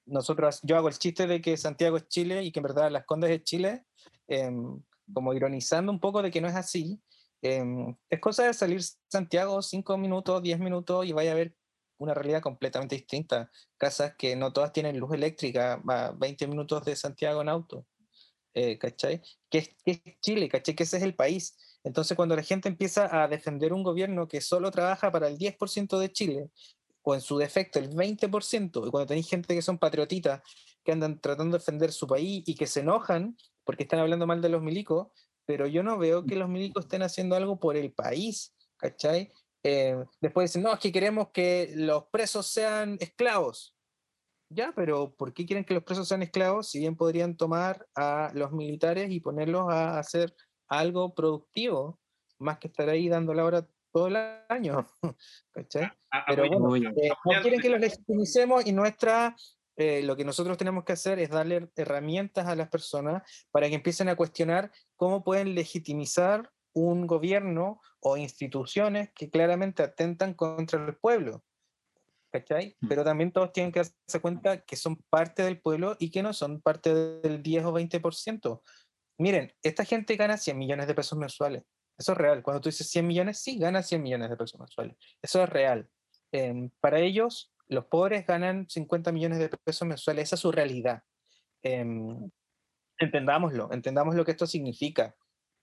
Nosotros, 0.06 0.60
yo 0.62 0.78
hago 0.78 0.88
el 0.88 0.98
chiste 0.98 1.26
de 1.26 1.42
que 1.42 1.58
Santiago 1.58 1.98
es 1.98 2.08
Chile 2.08 2.44
y 2.44 2.52
que 2.52 2.60
en 2.60 2.64
verdad 2.64 2.92
Las 2.92 3.06
Condes 3.06 3.32
es 3.32 3.44
Chile, 3.44 3.84
eh, 4.30 4.52
como 5.12 5.34
ironizando 5.34 5.92
un 5.92 6.00
poco 6.00 6.22
de 6.22 6.30
que 6.32 6.40
no 6.40 6.48
es 6.48 6.56
así. 6.56 7.02
Eh, 7.42 7.64
es 8.10 8.20
cosa 8.20 8.46
de 8.46 8.54
salir 8.54 8.82
Santiago 9.10 9.62
cinco 9.62 9.98
minutos, 9.98 10.42
diez 10.42 10.60
minutos 10.60 11.06
y 11.06 11.12
vaya 11.12 11.34
a 11.34 11.36
ver 11.36 11.54
una 11.98 12.14
realidad 12.14 12.42
completamente 12.42 12.96
distinta. 12.96 13.52
Casas 13.78 14.16
que 14.18 14.36
no 14.36 14.54
todas 14.54 14.72
tienen 14.74 15.00
luz 15.00 15.14
eléctrica, 15.14 15.82
a 15.88 16.12
20 16.12 16.48
minutos 16.48 16.86
de 16.86 16.96
Santiago 16.96 17.42
en 17.42 17.50
auto. 17.50 17.86
Eh, 18.54 18.78
¿Cachai? 18.78 19.22
Que 19.50 19.60
es, 19.60 19.70
que 19.86 19.92
es 19.92 20.02
Chile, 20.22 20.50
¿cachai? 20.50 20.76
Que 20.76 20.84
ese 20.84 20.98
es 20.98 21.04
el 21.04 21.16
país. 21.16 21.56
Entonces, 21.84 22.18
cuando 22.18 22.36
la 22.36 22.44
gente 22.44 22.68
empieza 22.70 23.24
a 23.24 23.28
defender 23.28 23.72
un 23.72 23.84
gobierno 23.84 24.28
que 24.28 24.42
solo 24.42 24.72
trabaja 24.72 25.12
para 25.12 25.28
el 25.28 25.38
10% 25.38 26.00
de 26.00 26.12
Chile, 26.12 26.50
o 27.04 27.16
en 27.16 27.22
su 27.22 27.38
defecto 27.38 27.80
el 27.80 27.90
20%, 27.92 28.88
y 28.88 28.92
cuando 28.92 29.06
tenéis 29.06 29.30
gente 29.30 29.56
que 29.56 29.62
son 29.62 29.78
patriotitas, 29.78 30.42
que 30.84 30.92
andan 30.92 31.20
tratando 31.22 31.58
de 31.58 31.60
defender 31.60 31.92
su 31.92 32.08
país 32.08 32.44
y 32.46 32.56
que 32.56 32.68
se 32.68 32.82
enojan 32.82 33.38
porque 33.64 33.84
están 33.84 34.00
hablando 34.00 34.26
mal 34.28 34.42
de 34.42 34.50
los 34.50 34.62
milicos, 34.62 35.08
pero 35.46 35.68
yo 35.68 35.84
no 35.84 35.98
veo 35.98 36.26
que 36.26 36.36
los 36.36 36.50
milicos 36.50 36.86
estén 36.86 37.04
haciendo 37.04 37.36
algo 37.36 37.60
por 37.60 37.78
el 37.78 37.94
país, 37.94 38.54
¿cachai? 38.78 39.32
Eh, 39.64 39.98
después 40.22 40.50
dicen, 40.50 40.64
no, 40.64 40.74
es 40.74 40.80
que 40.80 40.92
queremos 40.92 41.30
que 41.30 41.72
los 41.76 42.06
presos 42.06 42.48
sean 42.48 42.98
esclavos. 43.00 43.76
Ya, 44.50 44.72
pero 44.74 45.14
¿por 45.14 45.34
qué 45.34 45.46
quieren 45.46 45.66
que 45.66 45.74
los 45.74 45.84
presos 45.84 46.08
sean 46.08 46.24
esclavos 46.24 46.70
si 46.70 46.80
bien 46.80 46.96
podrían 46.96 47.36
tomar 47.36 47.86
a 47.96 48.32
los 48.34 48.54
militares 48.54 49.12
y 49.12 49.20
ponerlos 49.20 49.68
a 49.70 50.00
hacer 50.00 50.34
algo 50.70 51.14
productivo, 51.14 52.00
más 52.40 52.58
que 52.60 52.68
estar 52.68 52.88
ahí 52.88 53.10
dando 53.10 53.34
la 53.34 53.44
hora 53.44 53.68
todo 53.92 54.08
el 54.08 54.16
año? 54.48 54.88
¿Cachai? 55.52 55.92
Pero 56.28 56.48
bueno, 56.60 56.92
eh, 56.92 57.10
no 57.26 57.42
quieren 57.42 57.60
que 57.60 57.70
los 57.70 57.82
legitimicemos 57.82 58.66
y 58.66 58.72
nuestra, 58.72 59.36
eh, 59.76 60.02
lo 60.04 60.16
que 60.16 60.24
nosotros 60.24 60.58
tenemos 60.58 60.86
que 60.86 60.94
hacer 60.94 61.20
es 61.20 61.30
darle 61.30 61.70
herramientas 61.76 62.48
a 62.48 62.56
las 62.56 62.70
personas 62.70 63.24
para 63.52 63.68
que 63.68 63.76
empiecen 63.76 64.08
a 64.08 64.16
cuestionar 64.16 64.72
cómo 64.96 65.26
pueden 65.26 65.56
legitimizar 65.56 66.50
un 66.78 67.08
gobierno 67.08 67.82
o 68.00 68.18
instituciones 68.18 69.10
que 69.14 69.30
claramente 69.30 69.84
atentan 69.84 70.34
contra 70.34 70.86
el 70.86 70.96
pueblo. 70.96 71.44
¿Cachai? 72.32 72.76
Pero 72.88 73.04
también 73.04 73.32
todos 73.32 73.52
tienen 73.52 73.72
que 73.72 73.80
darse 73.80 74.22
cuenta 74.22 74.62
que 74.62 74.76
son 74.76 74.98
parte 75.10 75.44
del 75.44 75.60
pueblo 75.60 75.96
y 75.98 76.12
que 76.12 76.22
no 76.22 76.34
son 76.34 76.62
parte 76.62 76.94
del 76.94 77.42
10 77.42 77.66
o 77.66 77.74
20%. 77.74 78.62
Miren, 79.18 79.54
esta 79.64 79.86
gente 79.86 80.16
gana 80.18 80.38
100 80.38 80.58
millones 80.58 80.88
de 80.88 80.94
pesos 80.94 81.18
mensuales. 81.18 81.64
Eso 81.98 82.12
es 82.12 82.18
real. 82.18 82.44
Cuando 82.44 82.62
tú 82.62 82.70
dices 82.70 82.90
100 82.90 83.08
millones, 83.08 83.40
sí, 83.40 83.58
gana 83.58 83.82
100 83.82 84.04
millones 84.04 84.30
de 84.30 84.38
pesos 84.38 84.60
mensuales. 84.60 84.98
Eso 85.22 85.42
es 85.42 85.50
real. 85.50 85.90
Eh, 86.32 86.70
para 86.80 87.00
ellos, 87.00 87.52
los 87.68 87.86
pobres 87.86 88.28
ganan 88.28 88.70
50 88.70 89.12
millones 89.12 89.40
de 89.40 89.50
pesos 89.64 89.88
mensuales. 89.88 90.26
Esa 90.26 90.36
es 90.36 90.42
su 90.42 90.52
realidad. 90.52 91.02
Eh, 91.64 91.84
entendámoslo, 93.00 93.72
entendamos 93.72 94.16
lo 94.16 94.24
que 94.26 94.32
esto 94.32 94.46
significa. 94.46 95.16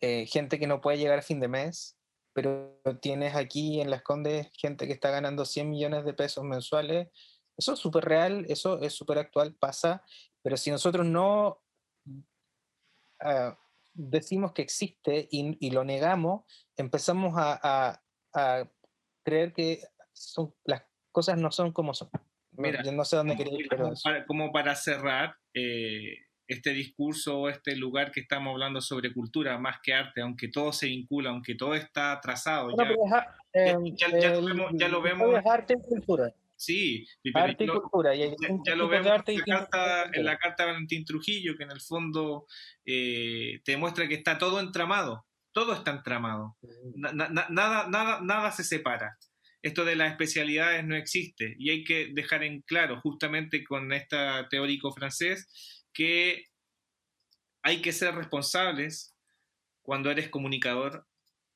Eh, 0.04 0.26
gente 0.26 0.58
que 0.58 0.66
no 0.66 0.80
puede 0.80 0.98
llegar 0.98 1.18
a 1.18 1.22
fin 1.22 1.40
de 1.40 1.48
mes, 1.48 1.96
pero 2.34 2.78
tienes 3.00 3.34
aquí 3.34 3.80
en 3.80 3.90
Las 3.90 4.02
Condes 4.02 4.50
gente 4.52 4.86
que 4.86 4.92
está 4.92 5.10
ganando 5.10 5.44
100 5.44 5.70
millones 5.70 6.04
de 6.04 6.12
pesos 6.14 6.44
mensuales. 6.44 7.08
Eso 7.56 7.72
es 7.74 7.78
súper 7.78 8.04
real, 8.04 8.44
eso 8.48 8.80
es 8.82 8.92
súper 8.92 9.18
actual, 9.18 9.54
pasa, 9.54 10.02
pero 10.42 10.56
si 10.56 10.70
nosotros 10.70 11.06
no 11.06 11.62
ah, 13.20 13.56
decimos 13.94 14.52
que 14.52 14.62
existe 14.62 15.28
y, 15.30 15.56
y 15.64 15.70
lo 15.70 15.84
negamos, 15.84 16.42
empezamos 16.76 17.34
a, 17.36 17.58
a- 17.62 18.02
a 18.34 18.68
creer 19.22 19.52
que 19.52 19.80
son, 20.12 20.52
las 20.64 20.82
cosas 21.12 21.38
no 21.38 21.50
son 21.52 21.72
como 21.72 21.94
son. 21.94 22.10
Mira, 22.56 22.82
yo 22.82 22.92
no 22.92 23.04
sé 23.04 23.16
dónde 23.16 23.34
como, 23.36 23.44
quería 23.44 23.60
ir, 23.60 23.68
pero 23.68 23.82
como 23.84 23.94
eso. 23.94 24.02
para, 24.04 24.26
como 24.26 24.52
para 24.52 24.74
cerrar 24.74 25.36
eh, 25.54 26.18
este 26.46 26.70
discurso 26.70 27.38
o 27.38 27.48
este 27.48 27.74
lugar 27.76 28.10
que 28.10 28.20
estamos 28.20 28.52
hablando 28.52 28.80
sobre 28.80 29.12
cultura 29.12 29.58
más 29.58 29.78
que 29.82 29.94
arte, 29.94 30.20
aunque 30.20 30.48
todo 30.48 30.72
se 30.72 30.86
vincula, 30.86 31.30
aunque 31.30 31.54
todo 31.54 31.74
está 31.74 32.20
trazado. 32.20 32.70
Ya, 32.76 32.84
a- 33.18 33.78
ya- 33.96 34.18
ya- 34.20 34.30
lo 34.34 34.42
vemos- 34.44 34.70
ya 34.74 34.88
lo 34.88 35.00
vemos. 35.02 35.38
es 35.38 35.46
arte 35.46 35.74
y 35.74 35.82
cultura. 35.88 36.32
sí, 36.56 37.06
Arte 37.34 37.64
y 37.64 37.66
lo- 37.66 37.80
cultura. 37.82 38.14
Y 38.14 38.20
ya, 38.20 38.36
ya 38.66 38.74
lo 38.76 38.88
vemos 38.88 39.06
arte 39.08 39.32
en, 39.32 39.38
la 39.40 39.44
carta, 39.58 40.10
en 40.12 40.24
la 40.24 40.38
carta 40.38 40.64
de 40.64 40.72
Valentín 40.72 41.04
Trujillo, 41.04 41.56
que 41.56 41.64
en 41.64 41.70
el 41.72 41.80
fondo 41.80 42.46
eh, 42.86 43.60
te 43.64 43.76
muestra 43.76 44.06
que 44.08 44.14
está 44.14 44.38
todo 44.38 44.60
entramado, 44.60 45.26
todo 45.52 45.72
está 45.74 45.90
entramado, 45.92 46.56
Na- 46.96 47.12
na- 47.12 47.28
na- 47.28 47.46
nada, 47.50 47.86
nada, 47.88 48.20
nada 48.22 48.50
se 48.52 48.64
separa. 48.64 49.16
Esto 49.62 49.84
de 49.84 49.96
las 49.96 50.10
especialidades 50.10 50.84
no 50.84 50.94
existe 50.94 51.54
y 51.58 51.70
hay 51.70 51.84
que 51.84 52.10
dejar 52.12 52.44
en 52.44 52.60
claro, 52.62 53.00
justamente 53.00 53.64
con 53.64 53.92
este 53.92 54.16
teórico 54.50 54.92
francés, 54.92 55.83
que 55.94 56.46
hay 57.62 57.80
que 57.80 57.92
ser 57.92 58.14
responsables 58.14 59.16
cuando 59.82 60.10
eres 60.10 60.28
comunicador, 60.28 61.06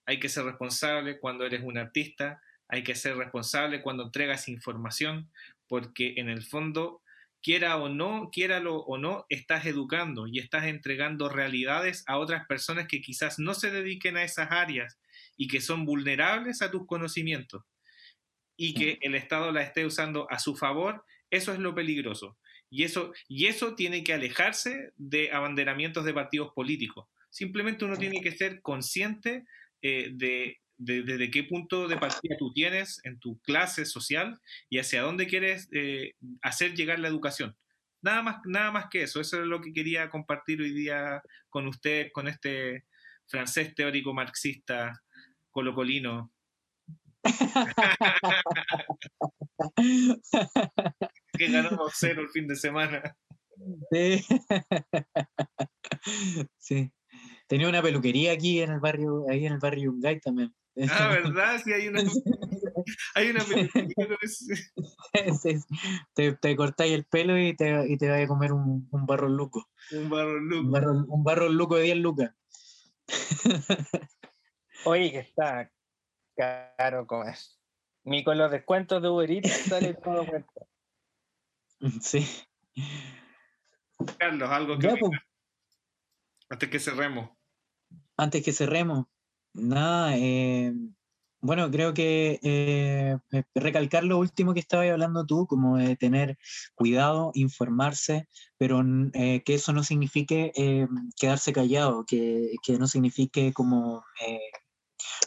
hay 0.07 0.21
que 0.21 0.31
ser 0.31 0.45
responsable 0.45 1.19
cuando 1.19 1.45
eres 1.45 1.63
un 1.63 1.77
artista, 1.77 2.41
hay 2.69 2.83
que 2.83 2.95
ser 2.95 3.17
responsable 3.17 3.83
cuando 3.83 4.05
entregas 4.05 4.49
información, 4.49 5.31
porque 5.67 6.15
en 6.17 6.29
el 6.29 6.43
fondo, 6.43 7.03
quiera 7.43 7.77
o 7.77 7.89
no, 7.89 8.31
quiéralo 8.31 8.77
o 8.77 8.97
no, 8.99 9.27
estás 9.29 9.67
educando 9.67 10.27
y 10.27 10.39
estás 10.39 10.65
entregando 10.65 11.29
realidades 11.29 12.05
a 12.07 12.19
otras 12.19 12.47
personas 12.47 12.89
que 12.89 13.01
quizás 13.01 13.39
no 13.39 13.55
se 13.55 13.71
dediquen 13.71 14.17
a 14.17 14.25
esas 14.25 14.51
áreas 14.51 14.99
y 15.37 15.49
que 15.49 15.61
son 15.61 15.85
vulnerables 15.85 16.63
a 16.63 16.71
tus 16.71 16.87
conocimientos 16.87 17.65
y 18.57 18.75
que 18.75 18.99
el 19.03 19.15
Estado 19.15 19.53
la 19.53 19.63
esté 19.63 19.87
usando 19.87 20.27
a 20.31 20.39
su 20.39 20.57
favor, 20.57 21.05
eso 21.31 21.53
es 21.53 21.61
lo 21.61 21.75
peligroso. 21.75 22.39
Y 22.71 22.85
eso, 22.85 23.13
y 23.29 23.47
eso 23.47 23.75
tiene 23.75 24.05
que 24.05 24.15
alejarse 24.15 24.93
de 24.97 25.33
abanderamientos 25.33 26.05
de 26.05 26.15
partidos 26.15 26.53
políticos. 26.55 27.07
Simplemente 27.31 27.85
uno 27.85 27.97
tiene 27.97 28.21
que 28.21 28.33
ser 28.33 28.61
consciente 28.63 29.45
eh, 29.83 30.11
de, 30.15 30.59
de, 30.77 31.03
de- 31.03 31.19
de 31.19 31.31
qué 31.31 31.45
punto 31.45 31.89
de 31.89 31.97
partida 31.99 32.37
tú 32.39 32.53
tienes 32.53 33.01
en 33.05 33.19
tu 33.19 33.39
clase 33.41 33.85
social 33.85 34.39
y 34.69 34.79
hacia 34.79 35.03
dónde 35.03 35.27
quieres 35.27 35.69
eh, 35.73 36.13
hacer 36.43 36.75
llegar 36.75 36.99
la 36.99 37.09
educación. 37.09 37.57
Nada 38.01 38.23
más, 38.23 38.37
nada 38.45 38.71
más 38.71 38.87
que 38.91 39.03
eso. 39.03 39.21
Eso 39.21 39.41
es 39.41 39.47
lo 39.47 39.61
que 39.61 39.73
quería 39.73 40.09
compartir 40.11 40.61
hoy 40.63 40.73
día 40.73 41.23
con 41.49 41.67
usted, 41.67 42.11
con 42.13 42.29
este 42.29 42.85
francés 43.27 43.75
teórico 43.75 44.15
marxista 44.15 45.03
colocolino. 45.51 46.33
que 51.39 51.51
ganó 51.51 51.71
2-0 51.71 52.21
el 52.21 52.29
fin 52.29 52.47
de 52.49 52.57
semana. 52.57 53.17
Sí. 53.91 54.25
Sí. 56.59 56.93
Tenía 57.49 57.69
una 57.69 57.83
peluquería 57.83 58.33
aquí 58.33 58.61
en 58.61 58.71
el 58.73 58.81
barrio, 58.81 59.25
ahí 59.29 59.47
en 59.47 59.55
el 59.55 59.59
barrio 59.59 59.93
Yungay 59.93 60.21
también. 60.21 60.55
Ah, 60.91 61.09
¿verdad? 61.09 61.61
Sí, 61.65 61.73
hay 61.73 61.89
una, 61.89 62.03
hay 63.15 63.31
una 63.31 63.41
Sí, 63.43 63.69
sí. 65.43 65.59
Te, 66.15 66.33
te 66.35 66.57
cortáis 66.57 66.93
el 66.93 67.05
pelo 67.05 67.37
y 67.39 67.57
te, 67.57 67.89
y 67.91 67.97
te 67.97 68.09
vas 68.09 68.23
a 68.23 68.27
comer 68.29 68.53
un, 68.53 68.87
un 68.91 69.07
barro 69.07 69.29
luco. 69.29 69.69
un 69.93 70.09
barro 70.09 70.39
Un 70.39 70.49
loco. 70.49 70.71
barro, 70.71 70.93
un 71.09 71.25
barro 71.25 71.49
luco 71.49 71.77
de 71.77 71.83
10 71.85 71.97
lucas. 71.97 72.31
Oye, 74.85 75.11
que 75.11 75.19
está 75.19 75.71
caro 76.37 77.07
comer. 77.07 77.35
Ni 78.05 78.23
con 78.23 78.39
los 78.39 78.51
descuentos 78.51 79.03
de 79.03 79.09
Uber 79.09 79.31
Eats 79.31 79.51
sale 79.67 79.95
todo 79.95 80.25
cuenta. 80.27 80.53
Sí. 82.03 82.27
Carlos, 84.19 84.49
algo 84.51 84.79
que 84.79 84.89
Ya, 84.89 84.97
pues, 84.97 85.13
antes 86.51 86.71
que 86.71 86.79
cerremos. 86.79 87.31
antes 88.17 88.43
que 88.45 88.53
cerremos, 88.53 89.07
nada, 89.55 90.17
eh, 90.17 90.73
bueno, 91.41 91.71
creo 91.71 91.95
que 91.95 92.39
eh, 92.43 93.17
eh, 93.33 93.43
recalcar 93.55 94.05
lo 94.05 94.19
último 94.19 94.55
que 94.55 94.61
estabas 94.61 94.91
hablando 94.91 95.25
tú, 95.27 95.47
como 95.47 95.77
de 95.77 95.97
tener 95.97 96.37
cuidado, 96.75 97.31
informarse, 97.35 98.27
pero 98.57 98.83
eh, 99.15 99.43
que 99.45 99.55
eso 99.55 99.73
no 99.73 99.85
signifique 99.85 100.53
eh, 100.57 100.87
quedarse 101.17 101.53
callado, 101.53 102.05
que, 102.07 102.53
que 102.63 102.79
no 102.79 102.87
signifique 102.87 103.53
como 103.53 104.05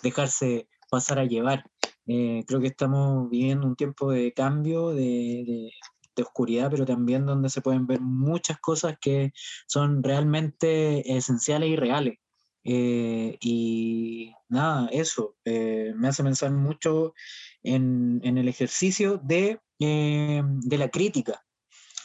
dejarse 0.03 0.67
pasar 0.89 1.19
a 1.19 1.25
llevar. 1.25 1.65
Creo 2.05 2.59
que 2.59 2.67
estamos 2.67 3.29
viviendo 3.29 3.65
un 3.67 3.75
tiempo 3.75 4.11
de 4.11 4.33
cambio, 4.33 4.89
de, 4.89 5.43
de- 5.47 5.71
de 6.15 6.23
oscuridad, 6.23 6.69
pero 6.71 6.85
también 6.85 7.25
donde 7.25 7.49
se 7.49 7.61
pueden 7.61 7.87
ver 7.87 8.01
muchas 8.01 8.59
cosas 8.59 8.97
que 8.99 9.31
son 9.67 10.03
realmente 10.03 11.15
esenciales 11.15 11.69
y 11.69 11.75
reales. 11.75 12.17
Eh, 12.63 13.37
y 13.41 14.33
nada, 14.49 14.87
eso 14.91 15.35
eh, 15.45 15.93
me 15.95 16.09
hace 16.09 16.23
pensar 16.23 16.51
mucho 16.51 17.13
en, 17.63 18.21
en 18.23 18.37
el 18.37 18.47
ejercicio 18.47 19.19
de, 19.23 19.59
eh, 19.79 20.43
de 20.43 20.77
la 20.77 20.89
crítica, 20.89 21.43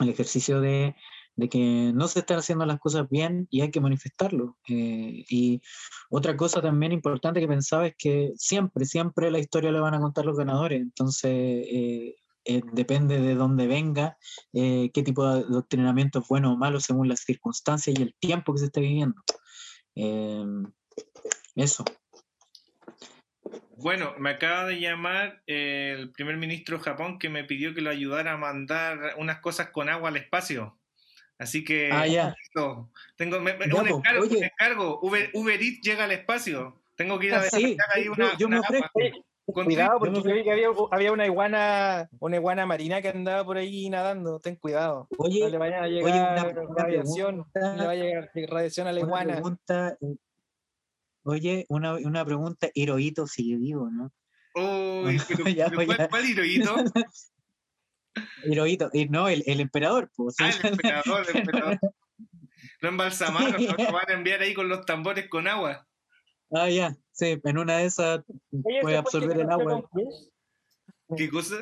el 0.00 0.08
ejercicio 0.08 0.60
de, 0.60 0.96
de 1.34 1.48
que 1.50 1.92
no 1.94 2.08
se 2.08 2.20
están 2.20 2.38
haciendo 2.38 2.64
las 2.64 2.80
cosas 2.80 3.06
bien 3.10 3.46
y 3.50 3.60
hay 3.60 3.70
que 3.70 3.82
manifestarlo. 3.82 4.56
Eh, 4.68 5.24
y 5.28 5.60
otra 6.08 6.36
cosa 6.36 6.62
también 6.62 6.92
importante 6.92 7.40
que 7.40 7.48
pensaba 7.48 7.88
es 7.88 7.94
que 7.98 8.32
siempre, 8.36 8.86
siempre 8.86 9.30
la 9.30 9.38
historia 9.38 9.70
la 9.72 9.80
van 9.80 9.94
a 9.94 10.00
contar 10.00 10.24
los 10.24 10.38
ganadores, 10.38 10.80
entonces 10.80 11.66
eh, 12.46 12.62
depende 12.72 13.20
de 13.20 13.34
dónde 13.34 13.66
venga, 13.66 14.16
eh, 14.52 14.90
qué 14.94 15.02
tipo 15.02 15.28
de 15.28 15.40
adoctrinamiento 15.40 16.20
es 16.20 16.28
bueno 16.28 16.52
o 16.52 16.56
malo 16.56 16.80
según 16.80 17.08
las 17.08 17.20
circunstancias 17.20 17.98
y 17.98 18.02
el 18.02 18.14
tiempo 18.18 18.52
que 18.52 18.60
se 18.60 18.66
esté 18.66 18.80
viviendo. 18.80 19.20
Eh, 19.94 20.44
eso. 21.56 21.84
Bueno, 23.78 24.14
me 24.18 24.30
acaba 24.30 24.64
de 24.64 24.80
llamar 24.80 25.42
eh, 25.46 25.94
el 25.98 26.10
primer 26.10 26.36
ministro 26.36 26.78
de 26.78 26.84
Japón 26.84 27.18
que 27.18 27.28
me 27.28 27.44
pidió 27.44 27.74
que 27.74 27.82
lo 27.82 27.90
ayudara 27.90 28.32
a 28.32 28.36
mandar 28.38 29.14
unas 29.18 29.40
cosas 29.40 29.70
con 29.70 29.88
agua 29.88 30.08
al 30.08 30.16
espacio. 30.16 30.78
Así 31.38 31.62
que 31.64 31.90
Ah, 31.92 32.06
ya. 32.06 32.34
listo. 32.40 32.90
tengo 33.16 33.40
me- 33.40 33.58
Ya, 33.58 33.74
un 33.82 33.88
encargo, 33.88 34.24
un 34.24 34.42
encargo. 34.44 35.00
Uber, 35.02 35.30
Uber 35.34 35.60
Eats 35.62 35.80
llega 35.82 36.04
al 36.04 36.12
espacio. 36.12 36.80
Tengo 36.96 37.18
que 37.18 37.26
ir 37.26 37.34
a 37.34 37.38
Ah, 37.38 37.40
ver 37.42 37.50
sí, 37.50 37.76
ahí 37.94 38.08
una, 38.08 38.38
yo 38.38 38.46
una. 38.46 38.62
Cuidado, 39.46 39.98
porque 40.00 40.22
yo 40.22 40.34
vi 40.34 40.42
que 40.42 40.50
había, 40.50 40.68
había 40.90 41.12
una 41.12 41.24
iguana, 41.24 42.08
una 42.18 42.36
iguana 42.36 42.66
marina 42.66 43.00
que 43.00 43.08
andaba 43.10 43.44
por 43.44 43.56
ahí 43.56 43.88
nadando. 43.88 44.40
Ten 44.40 44.56
cuidado. 44.56 45.06
Oye, 45.18 45.40
No 45.44 45.48
le 45.50 45.58
vaya 45.58 45.78
a 45.78 45.82
oye, 45.84 45.92
llegar 46.02 46.52
una- 46.52 46.62
una 46.62 46.82
radiación. 46.82 47.44
pregunta. 47.52 47.60
No 47.74 47.76
le 47.82 47.86
vaya 47.86 48.02
a 48.02 48.06
llegar 48.06 48.30
radiación 48.48 48.86
a 48.88 48.92
la 48.92 49.00
una 49.00 49.06
iguana. 49.08 49.32
pregunta, 49.34 49.96
eh, 50.00 50.16
oye, 51.22 51.64
una, 51.68 51.94
una 51.94 52.24
pregunta, 52.24 52.68
Hirohito 52.74 53.26
sigue 53.28 53.56
vivo, 53.56 53.88
¿no? 53.88 54.12
Uy, 54.56 55.16
pero, 55.28 55.48
Ya, 55.48 55.68
pero 55.70 55.86
¿cuál, 55.86 55.98
ya. 55.98 56.08
cuál 56.08 56.24
Hirohito? 56.28 56.74
Hirohito, 58.44 58.90
y 58.92 59.08
no, 59.08 59.28
el, 59.28 59.42
el 59.46 59.60
emperador, 59.60 60.10
pues. 60.16 60.34
Ah, 60.40 60.48
el 60.50 60.66
emperador, 61.04 61.26
el 61.30 61.36
emperador. 61.36 61.78
Lo 62.80 62.88
embalsamaron, 62.88 63.64
lo 63.64 63.72
lo 63.84 63.92
van 63.92 64.08
a 64.10 64.12
enviar 64.12 64.40
ahí 64.40 64.54
con 64.54 64.68
los 64.68 64.84
tambores 64.84 65.28
con 65.28 65.46
agua. 65.46 65.86
Ah, 66.52 66.68
ya, 66.68 66.96
sí, 67.16 67.40
en 67.42 67.58
una 67.58 67.78
de 67.78 67.86
esas 67.86 68.20
Oye, 68.52 68.80
puede 68.80 68.80
¿ese 68.80 68.82
fue 68.82 68.90
el 68.90 68.94
que 68.94 68.96
absorber 68.98 69.40
el 69.40 69.50
agua. 69.50 69.90
¿Qué 71.16 71.30
cosa? 71.30 71.56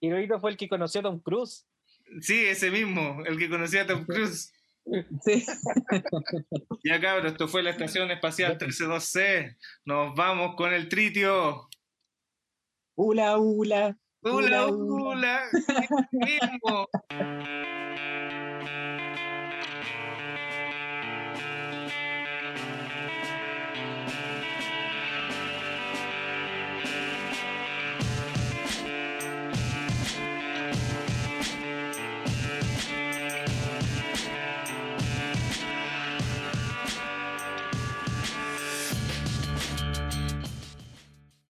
Hirohito 0.00 0.40
fue 0.40 0.50
el 0.50 0.56
que 0.56 0.68
conoció 0.68 1.00
a 1.00 1.04
Tom 1.04 1.20
Cruise. 1.20 1.66
Sí, 2.20 2.44
ese 2.44 2.70
mismo, 2.70 3.24
el 3.26 3.38
que 3.38 3.50
conocía 3.50 3.82
a 3.82 3.86
Tom 3.86 4.04
Cruise. 4.04 4.52
Sí. 5.24 5.44
Ya 6.84 7.00
cabros, 7.00 7.32
esto 7.32 7.48
fue 7.48 7.64
la 7.64 7.70
Estación 7.70 8.10
Espacial 8.10 8.56
132C. 8.56 9.56
Nos 9.84 10.14
vamos 10.14 10.54
con 10.54 10.72
el 10.72 10.88
tritio. 10.88 11.68
Ula, 12.94 13.36
ula. 13.38 13.98
¡Hula, 14.22 14.66
Hula, 14.66 14.72
hula! 14.72 15.50
mismo! 16.12 16.88